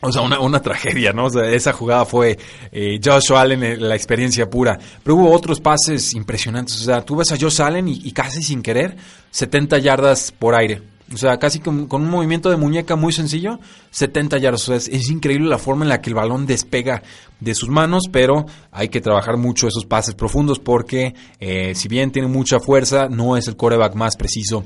[0.00, 1.24] O sea, una, una, tragedia, ¿no?
[1.24, 2.38] O sea, esa jugada fue
[2.70, 4.78] eh, Josh Allen, eh, la experiencia pura.
[5.02, 6.80] Pero hubo otros pases impresionantes.
[6.80, 8.96] O sea, tú ves a Josh Allen y, casi sin querer,
[9.30, 10.82] 70 yardas por aire.
[11.12, 13.58] O sea, casi con, un movimiento de muñeca muy sencillo,
[13.90, 14.62] 70 yardas.
[14.62, 17.02] O sea, es, increíble la forma en la que el balón despega
[17.40, 22.12] de sus manos, pero hay que trabajar mucho esos pases profundos porque, eh, si bien
[22.12, 24.64] tiene mucha fuerza, no es el coreback más preciso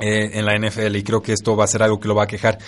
[0.00, 2.24] eh, en la NFL y creo que esto va a ser algo que lo va
[2.24, 2.58] a quejar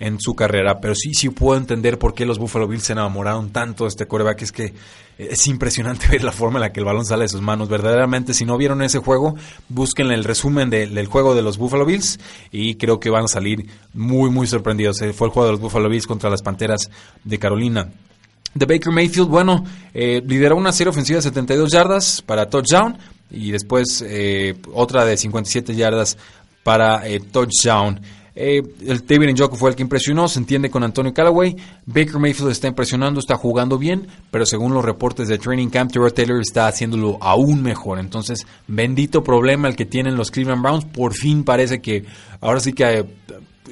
[0.00, 3.50] en su carrera, pero sí, sí puedo entender por qué los Buffalo Bills se enamoraron
[3.50, 4.74] tanto de este coreback, es que
[5.18, 8.32] es impresionante ver la forma en la que el balón sale de sus manos, verdaderamente
[8.32, 9.34] si no vieron ese juego,
[9.68, 12.18] busquen el resumen del juego de los Buffalo Bills
[12.52, 15.60] y creo que van a salir muy muy sorprendidos, eh, fue el juego de los
[15.60, 16.90] Buffalo Bills contra las Panteras
[17.24, 17.88] de Carolina.
[18.54, 22.96] De Baker Mayfield, bueno, eh, lideró una serie ofensiva de 72 yardas para touchdown
[23.30, 26.16] y después eh, otra de 57 yardas
[26.62, 28.00] para touchdown.
[28.40, 31.56] Eh, el David Njoku fue el que impresionó, se entiende con Antonio Callaway.
[31.86, 36.12] Baker Mayfield está impresionando, está jugando bien, pero según los reportes de Training Camp, Terrell
[36.12, 37.98] Taylor está haciéndolo aún mejor.
[37.98, 40.84] Entonces, bendito problema el que tienen los Cleveland Browns.
[40.84, 42.04] Por fin parece que
[42.40, 43.04] ahora sí que, eh,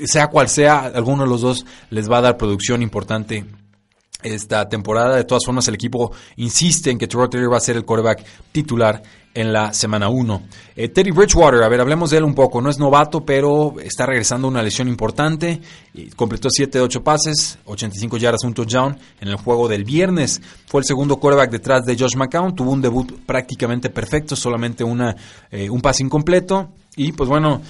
[0.05, 3.45] sea cual sea, alguno de los dos les va a dar producción importante
[4.23, 5.17] esta temporada.
[5.17, 8.25] De todas formas, el equipo insiste en que Terrell Taylor va a ser el quarterback
[8.53, 9.03] titular
[9.37, 10.43] en la semana 1.
[10.77, 12.62] Eh, Teddy Bridgewater, a ver, hablemos de él un poco.
[12.62, 15.61] No es novato, pero está regresando una lesión importante.
[16.17, 20.41] completó 7 de 8 pases, 85 yardas, un touchdown en el juego del viernes.
[20.67, 22.55] Fue el segundo quarterback detrás de Josh McCown.
[22.55, 25.14] Tuvo un debut prácticamente perfecto, solamente una,
[25.51, 26.71] eh, un pase incompleto.
[26.97, 27.61] Y pues bueno,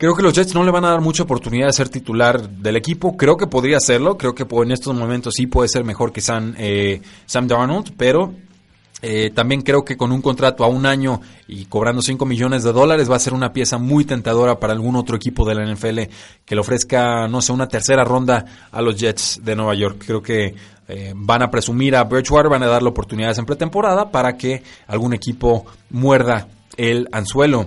[0.00, 2.76] Creo que los Jets no le van a dar mucha oportunidad de ser titular del
[2.76, 3.18] equipo.
[3.18, 4.16] Creo que podría hacerlo.
[4.16, 7.92] Creo que en estos momentos sí puede ser mejor que Sam, eh, Sam Darnold.
[7.98, 8.32] Pero
[9.02, 12.72] eh, también creo que con un contrato a un año y cobrando 5 millones de
[12.72, 15.98] dólares va a ser una pieza muy tentadora para algún otro equipo de la NFL
[16.46, 20.02] que le ofrezca, no sé, una tercera ronda a los Jets de Nueva York.
[20.06, 20.54] Creo que
[20.88, 25.12] eh, van a presumir a Bridgewater, van a darle oportunidades en pretemporada para que algún
[25.12, 26.48] equipo muerda
[26.78, 27.66] el anzuelo.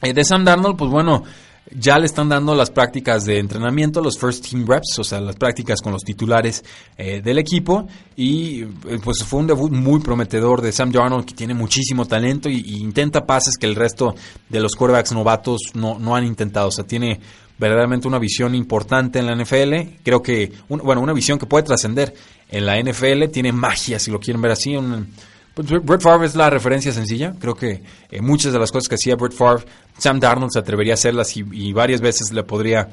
[0.00, 1.24] De Sam Darnold, pues bueno,
[1.72, 5.36] ya le están dando las prácticas de entrenamiento, los first team reps, o sea, las
[5.36, 6.64] prácticas con los titulares
[6.96, 7.86] eh, del equipo.
[8.16, 12.48] Y eh, pues fue un debut muy prometedor de Sam Darnold, que tiene muchísimo talento
[12.48, 14.14] y, intenta pases que el resto
[14.48, 16.68] de los quarterbacks novatos no, no han intentado.
[16.68, 17.20] O sea, tiene
[17.58, 20.00] verdaderamente una visión importante en la NFL.
[20.02, 22.14] Creo que, bueno, una visión que puede trascender
[22.48, 23.28] en la NFL.
[23.32, 24.74] Tiene magia, si lo quieren ver así.
[24.74, 25.06] pues
[25.62, 27.34] Brett Favre es la referencia sencilla.
[27.38, 29.64] Creo que eh, muchas de las cosas que hacía Brett Favre,
[29.98, 32.88] Sam Darnold se atrevería a hacerlas y, varias veces le podría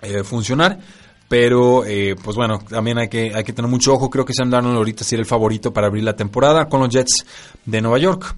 [0.00, 0.78] eh, funcionar.
[1.28, 4.10] Pero, eh, pues bueno, también hay que, hay que tener mucho ojo.
[4.10, 7.24] Creo que Sam Darnold ahorita sería el favorito para abrir la temporada con los Jets
[7.64, 8.34] de Nueva York.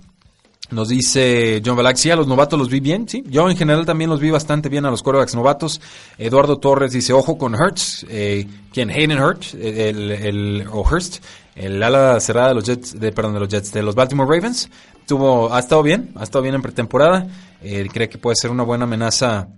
[0.70, 3.22] Nos dice John Valaxi, a los novatos los vi bien, sí.
[3.28, 5.80] Yo en general también los vi bastante bien a los quarterbacks novatos.
[6.16, 8.06] Eduardo Torres dice, ojo con Hurts.
[8.08, 8.90] Eh, ¿Quién?
[8.90, 11.22] Hayden Hurts, el, el, o Hurst,
[11.54, 14.70] el ala cerrada de los Jets, de, perdón, de los Jets, de los Baltimore Ravens.
[15.06, 17.26] Tuvo, ha estado bien, ha estado bien en pretemporada.
[17.62, 19.48] Eh, cree que puede ser una buena amenaza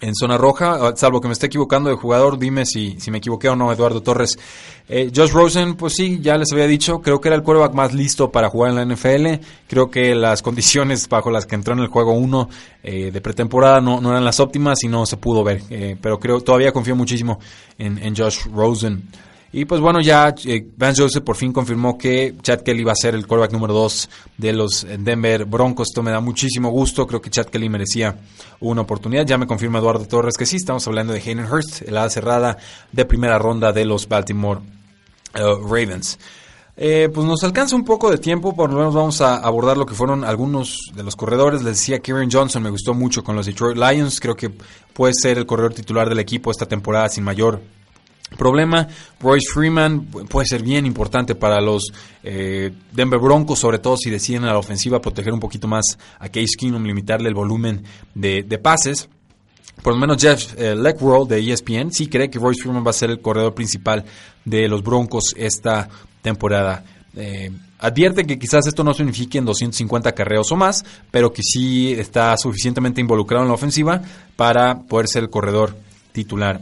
[0.00, 3.18] en zona roja, ah, salvo que me esté equivocando de jugador, dime si, si me
[3.18, 4.38] equivoqué o no, Eduardo Torres.
[4.88, 7.92] Eh, Josh Rosen, pues sí, ya les había dicho, creo que era el quarterback más
[7.92, 9.44] listo para jugar en la NFL.
[9.68, 12.48] Creo que las condiciones bajo las que entró en el juego 1
[12.82, 15.62] eh, de pretemporada no, no eran las óptimas y no se pudo ver.
[15.70, 17.38] Eh, pero creo, todavía confío muchísimo
[17.78, 19.08] en, en Josh Rosen.
[19.52, 22.96] Y pues bueno, ya eh, Vance Joseph por fin confirmó que Chad Kelly va a
[22.96, 25.88] ser el quarterback número 2 de los Denver Broncos.
[25.88, 27.04] Esto me da muchísimo gusto.
[27.04, 28.16] Creo que Chad Kelly merecía
[28.60, 29.26] una oportunidad.
[29.26, 30.56] Ya me confirma Eduardo Torres que sí.
[30.56, 32.58] Estamos hablando de Hayden Hurst, el cerrada
[32.92, 34.60] de primera ronda de los Baltimore
[35.34, 36.16] eh, Ravens.
[36.76, 39.84] Eh, pues nos alcanza un poco de tiempo, por lo menos vamos a abordar lo
[39.84, 41.62] que fueron algunos de los corredores.
[41.62, 44.20] Les decía, Kieran Johnson me gustó mucho con los Detroit Lions.
[44.20, 44.50] Creo que
[44.94, 47.60] puede ser el corredor titular del equipo esta temporada sin mayor
[48.36, 48.88] problema.
[49.20, 54.44] Royce Freeman puede ser bien importante para los eh, Denver Broncos, sobre todo si deciden
[54.44, 57.82] a la ofensiva proteger un poquito más a Case Keenum, limitarle el volumen
[58.14, 59.08] de, pases.
[59.82, 63.10] Por lo menos Jeff eh, de ESPN sí cree que Royce Freeman va a ser
[63.10, 64.04] el corredor principal
[64.44, 65.88] de los Broncos esta
[66.22, 66.84] temporada.
[67.16, 71.92] Eh, advierte que quizás esto no signifique en 250 carreos o más, pero que sí
[71.92, 74.02] está suficientemente involucrado en la ofensiva
[74.36, 75.76] para poder ser el corredor
[76.12, 76.60] titular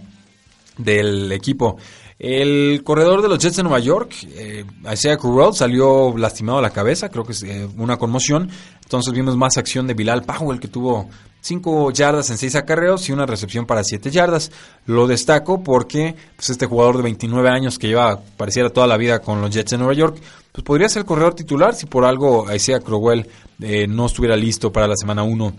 [0.78, 1.76] del equipo.
[2.18, 6.70] El corredor de los Jets de Nueva York, eh, Isaiah Crowell, salió lastimado a la
[6.70, 8.50] cabeza, creo que es eh, una conmoción.
[8.82, 11.08] Entonces vimos más acción de Bilal Powell, que tuvo
[11.42, 14.50] 5 yardas en 6 acarreos y una recepción para 7 yardas.
[14.86, 19.20] Lo destaco porque pues, este jugador de 29 años que lleva, pareciera toda la vida
[19.20, 20.18] con los Jets de Nueva York,
[20.50, 23.28] pues podría ser corredor titular si por algo Isaiah Crowell
[23.60, 25.52] eh, no estuviera listo para la semana 1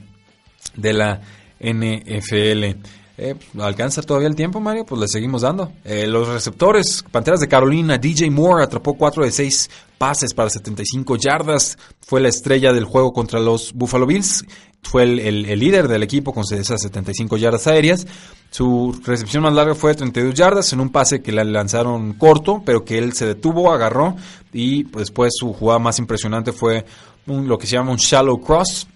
[0.76, 1.22] de la
[1.62, 2.80] NFL.
[3.22, 4.86] Eh, ¿Alcanza todavía el tiempo, Mario?
[4.86, 5.74] Pues le seguimos dando.
[5.84, 11.18] Eh, los receptores, Panteras de Carolina, DJ Moore atrapó 4 de 6 pases para 75
[11.18, 11.78] yardas.
[12.00, 14.46] Fue la estrella del juego contra los Buffalo Bills.
[14.84, 18.08] Fue el, líder del equipo con esas 75 yardas aéreas.
[18.52, 22.64] Su recepción más larga fue de 32 yardas en un pase que le lanzaron corto,
[22.66, 24.16] pero que él se detuvo, agarró
[24.54, 26.86] y después su jugada más impresionante fue
[27.26, 28.88] lo que se llama un shallow cross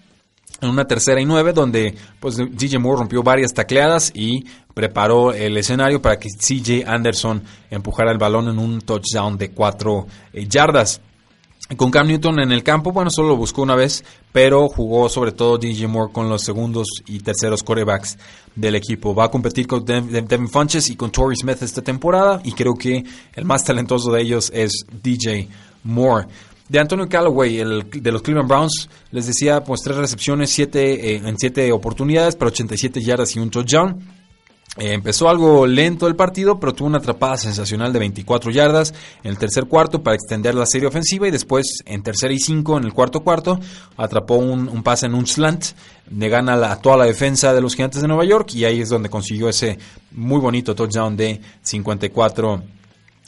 [0.64, 4.44] en una tercera y nueve donde pues DJ Moore rompió varias tacleadas y
[4.74, 10.06] preparó el escenario para que CJ Anderson empujara el balón en un touchdown de cuatro
[10.32, 11.00] eh, yardas.
[11.78, 15.32] Con Cam Newton en el campo, bueno, solo lo buscó una vez, pero jugó sobre
[15.32, 18.18] todo DJ Moore con los segundos y terceros corebacks
[18.54, 19.14] del equipo.
[19.14, 23.02] Va a competir con Devin Funches y con Torrey Smith esta temporada y creo que
[23.34, 25.48] el más talentoso de ellos es DJ
[25.84, 26.26] Moore
[26.68, 31.22] de Antonio Callaway, el de los Cleveland Browns, les decía, pues tres recepciones, siete, eh,
[31.24, 34.00] en siete oportunidades para 87 yardas y un touchdown.
[34.76, 38.92] Eh, empezó algo lento el partido, pero tuvo una atrapada sensacional de 24 yardas
[39.22, 42.76] en el tercer cuarto para extender la serie ofensiva y después en tercera y cinco
[42.76, 43.60] en el cuarto cuarto
[43.96, 45.66] atrapó un, pase en un slant
[46.10, 48.88] de gana a toda la defensa de los gigantes de Nueva York y ahí es
[48.88, 49.78] donde consiguió ese
[50.10, 52.62] muy bonito touchdown de 54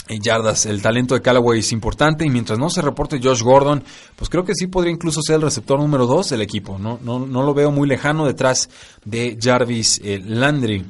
[0.09, 0.67] yardas.
[0.67, 3.83] El talento de Callaway es importante y mientras no se reporte Josh Gordon,
[4.15, 6.79] pues creo que sí podría incluso ser el receptor número 2 del equipo.
[6.79, 8.69] No, no, no lo veo muy lejano detrás
[9.05, 10.85] de Jarvis eh, Landry.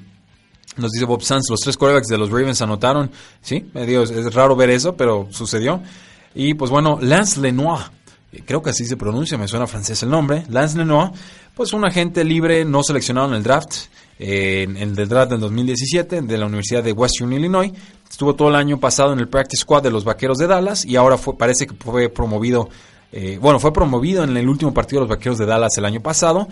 [0.77, 3.11] Nos dice Bob Sanz, los tres quarterbacks de los Ravens anotaron.
[3.41, 5.83] Sí, Dios, es raro ver eso, pero sucedió.
[6.35, 7.81] Y pues bueno, Lance Lenoir,
[8.33, 10.45] eh, creo que así se pronuncia, me suena francés el nombre.
[10.51, 11.13] Lance Lenoir,
[11.55, 13.87] pues un agente libre no seleccionado en el draft, eh,
[14.19, 17.73] en el draft del 2017 de la Universidad de Western Illinois.
[18.09, 20.97] Estuvo todo el año pasado en el practice squad de los Vaqueros de Dallas y
[20.97, 22.69] ahora fue, parece que fue promovido,
[23.13, 26.01] eh, bueno, fue promovido en el último partido de los Vaqueros de Dallas el año
[26.01, 26.49] pasado.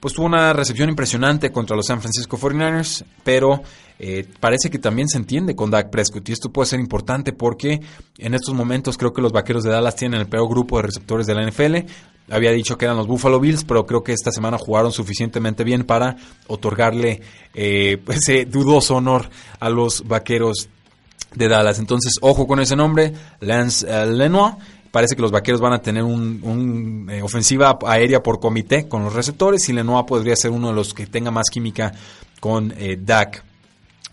[0.00, 3.62] Pues tuvo una recepción impresionante contra los San Francisco 49ers, pero
[3.98, 7.80] eh, parece que también se entiende con Dak Prescott y esto puede ser importante porque
[8.16, 11.26] en estos momentos creo que los Vaqueros de Dallas tienen el peor grupo de receptores
[11.26, 11.76] de la NFL.
[12.30, 15.84] Había dicho que eran los Buffalo Bills, pero creo que esta semana jugaron suficientemente bien
[15.84, 17.20] para otorgarle
[17.52, 19.28] eh, ese dudoso honor
[19.58, 20.70] a los Vaqueros
[21.34, 21.78] de Dallas.
[21.78, 24.54] Entonces, ojo con ese nombre, Lance Lenoir.
[24.90, 29.04] Parece que los vaqueros van a tener una un, eh, ofensiva aérea por comité con
[29.04, 31.92] los receptores y Lenoir podría ser uno de los que tenga más química
[32.40, 33.44] con eh, Dak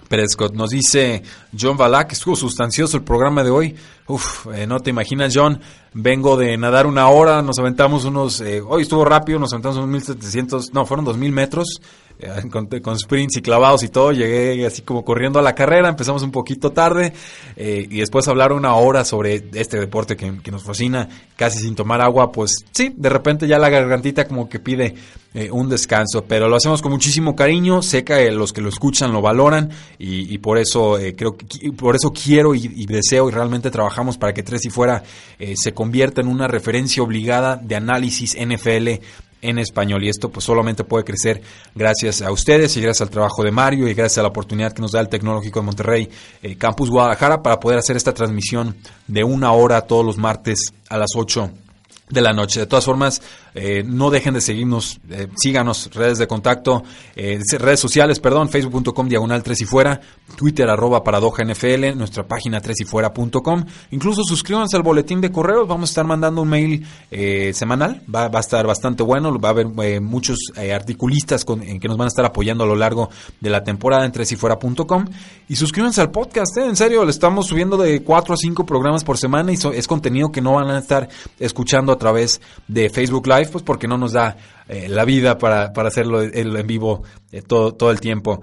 [0.07, 0.53] Prescott.
[0.53, 1.23] Nos dice
[1.59, 3.75] John Balak, estuvo sustancioso el programa de hoy.
[4.08, 5.60] Uf, eh, no te imaginas, John.
[5.93, 8.39] Vengo de nadar una hora, nos aventamos unos.
[8.39, 11.82] Eh, hoy estuvo rápido, nos aventamos unos 1700, no, fueron 2000 metros.
[12.20, 15.88] Eh, con, con, sprints y clavados y todo, llegué así como corriendo a la carrera,
[15.88, 17.14] empezamos un poquito tarde
[17.55, 22.01] eh, y después hablar una hora sobre este deporte que, nos fascina, casi sin tomar
[22.01, 24.95] agua, pues sí, de repente ya la gargantita como que pide
[25.36, 29.14] eh, un descanso, pero lo hacemos con muchísimo cariño, sé que los que lo escuchan
[29.14, 33.70] lo valoran y, por eso creo que por eso quiero y, y, deseo y realmente
[34.18, 35.04] para que Tres y Fuera
[35.56, 39.02] se convierta en una referencia obligada de análisis NFL
[39.41, 41.41] en español y esto pues solamente puede crecer
[41.76, 44.82] gracias a ustedes y gracias al trabajo de Mario y gracias a la oportunidad que
[44.82, 46.10] nos da el Tecnológico de Monterrey
[46.41, 48.76] eh, Campus Guadalajara para poder hacer esta transmisión
[49.08, 51.52] de una hora todos los martes a las 8
[52.10, 52.62] de la noche.
[52.62, 53.22] De todas formas,
[53.60, 56.84] eh, no dejen de seguirnos, eh, síganos, redes de contacto,
[57.16, 59.99] eh, redes sociales, perdón, facebook.com diagonal 3 y fuera,
[60.36, 63.66] twitter arroba paradoja NFL, nuestra página 3 y fuera.com.
[63.89, 66.86] Incluso suscríbanse al boletín de correos, vamos a estar mandando un mail
[67.53, 70.38] semanal, va, va, a estar bastante bueno, va a haber muchos
[70.72, 73.10] articulistas con, que nos van a estar apoyando a lo largo
[73.41, 75.05] de la temporada en 3 y fuera.com.
[75.49, 79.18] Y suscríbanse al podcast, en serio, le estamos subiendo de 4 a 5 programas por
[79.18, 83.47] semana y es contenido que no van a estar escuchando a través de Facebook Live,
[83.50, 84.38] pues porque no nos da
[84.68, 88.41] eh, la vida para, para hacerlo en vivo eh, todo, todo el tiempo.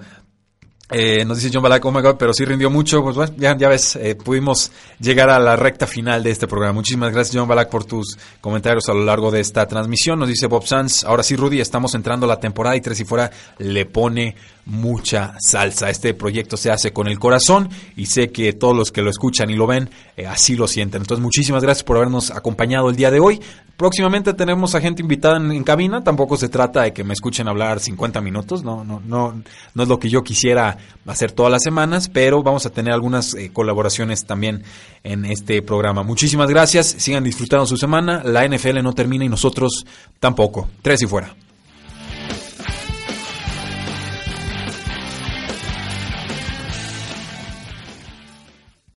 [0.91, 3.01] Eh, nos dice John Balak, oh my God, pero sí rindió mucho.
[3.01, 6.73] Pues bueno, ya, ya ves, eh, pudimos llegar a la recta final de este programa.
[6.73, 10.19] Muchísimas gracias, John Balak, por tus comentarios a lo largo de esta transmisión.
[10.19, 13.05] Nos dice Bob Sanz, ahora sí, Rudy, estamos entrando a la temporada y Tres y
[13.05, 14.35] Fuera le pone
[14.65, 15.89] mucha salsa.
[15.89, 19.49] Este proyecto se hace con el corazón y sé que todos los que lo escuchan
[19.49, 21.01] y lo ven eh, así lo sienten.
[21.01, 23.41] Entonces, muchísimas gracias por habernos acompañado el día de hoy.
[23.77, 26.03] Próximamente tenemos a gente invitada en, cabina.
[26.03, 28.63] Tampoco se trata de que me escuchen hablar 50 minutos.
[28.63, 29.41] No, no, no,
[29.73, 33.33] no es lo que yo quisiera hacer todas las semanas, pero vamos a tener algunas
[33.33, 34.63] eh, colaboraciones también
[35.03, 36.03] en este programa.
[36.03, 36.95] Muchísimas gracias.
[36.97, 38.21] Sigan disfrutando su semana.
[38.23, 39.85] La NFL no termina y nosotros
[40.19, 40.69] tampoco.
[40.81, 41.35] Tres y fuera.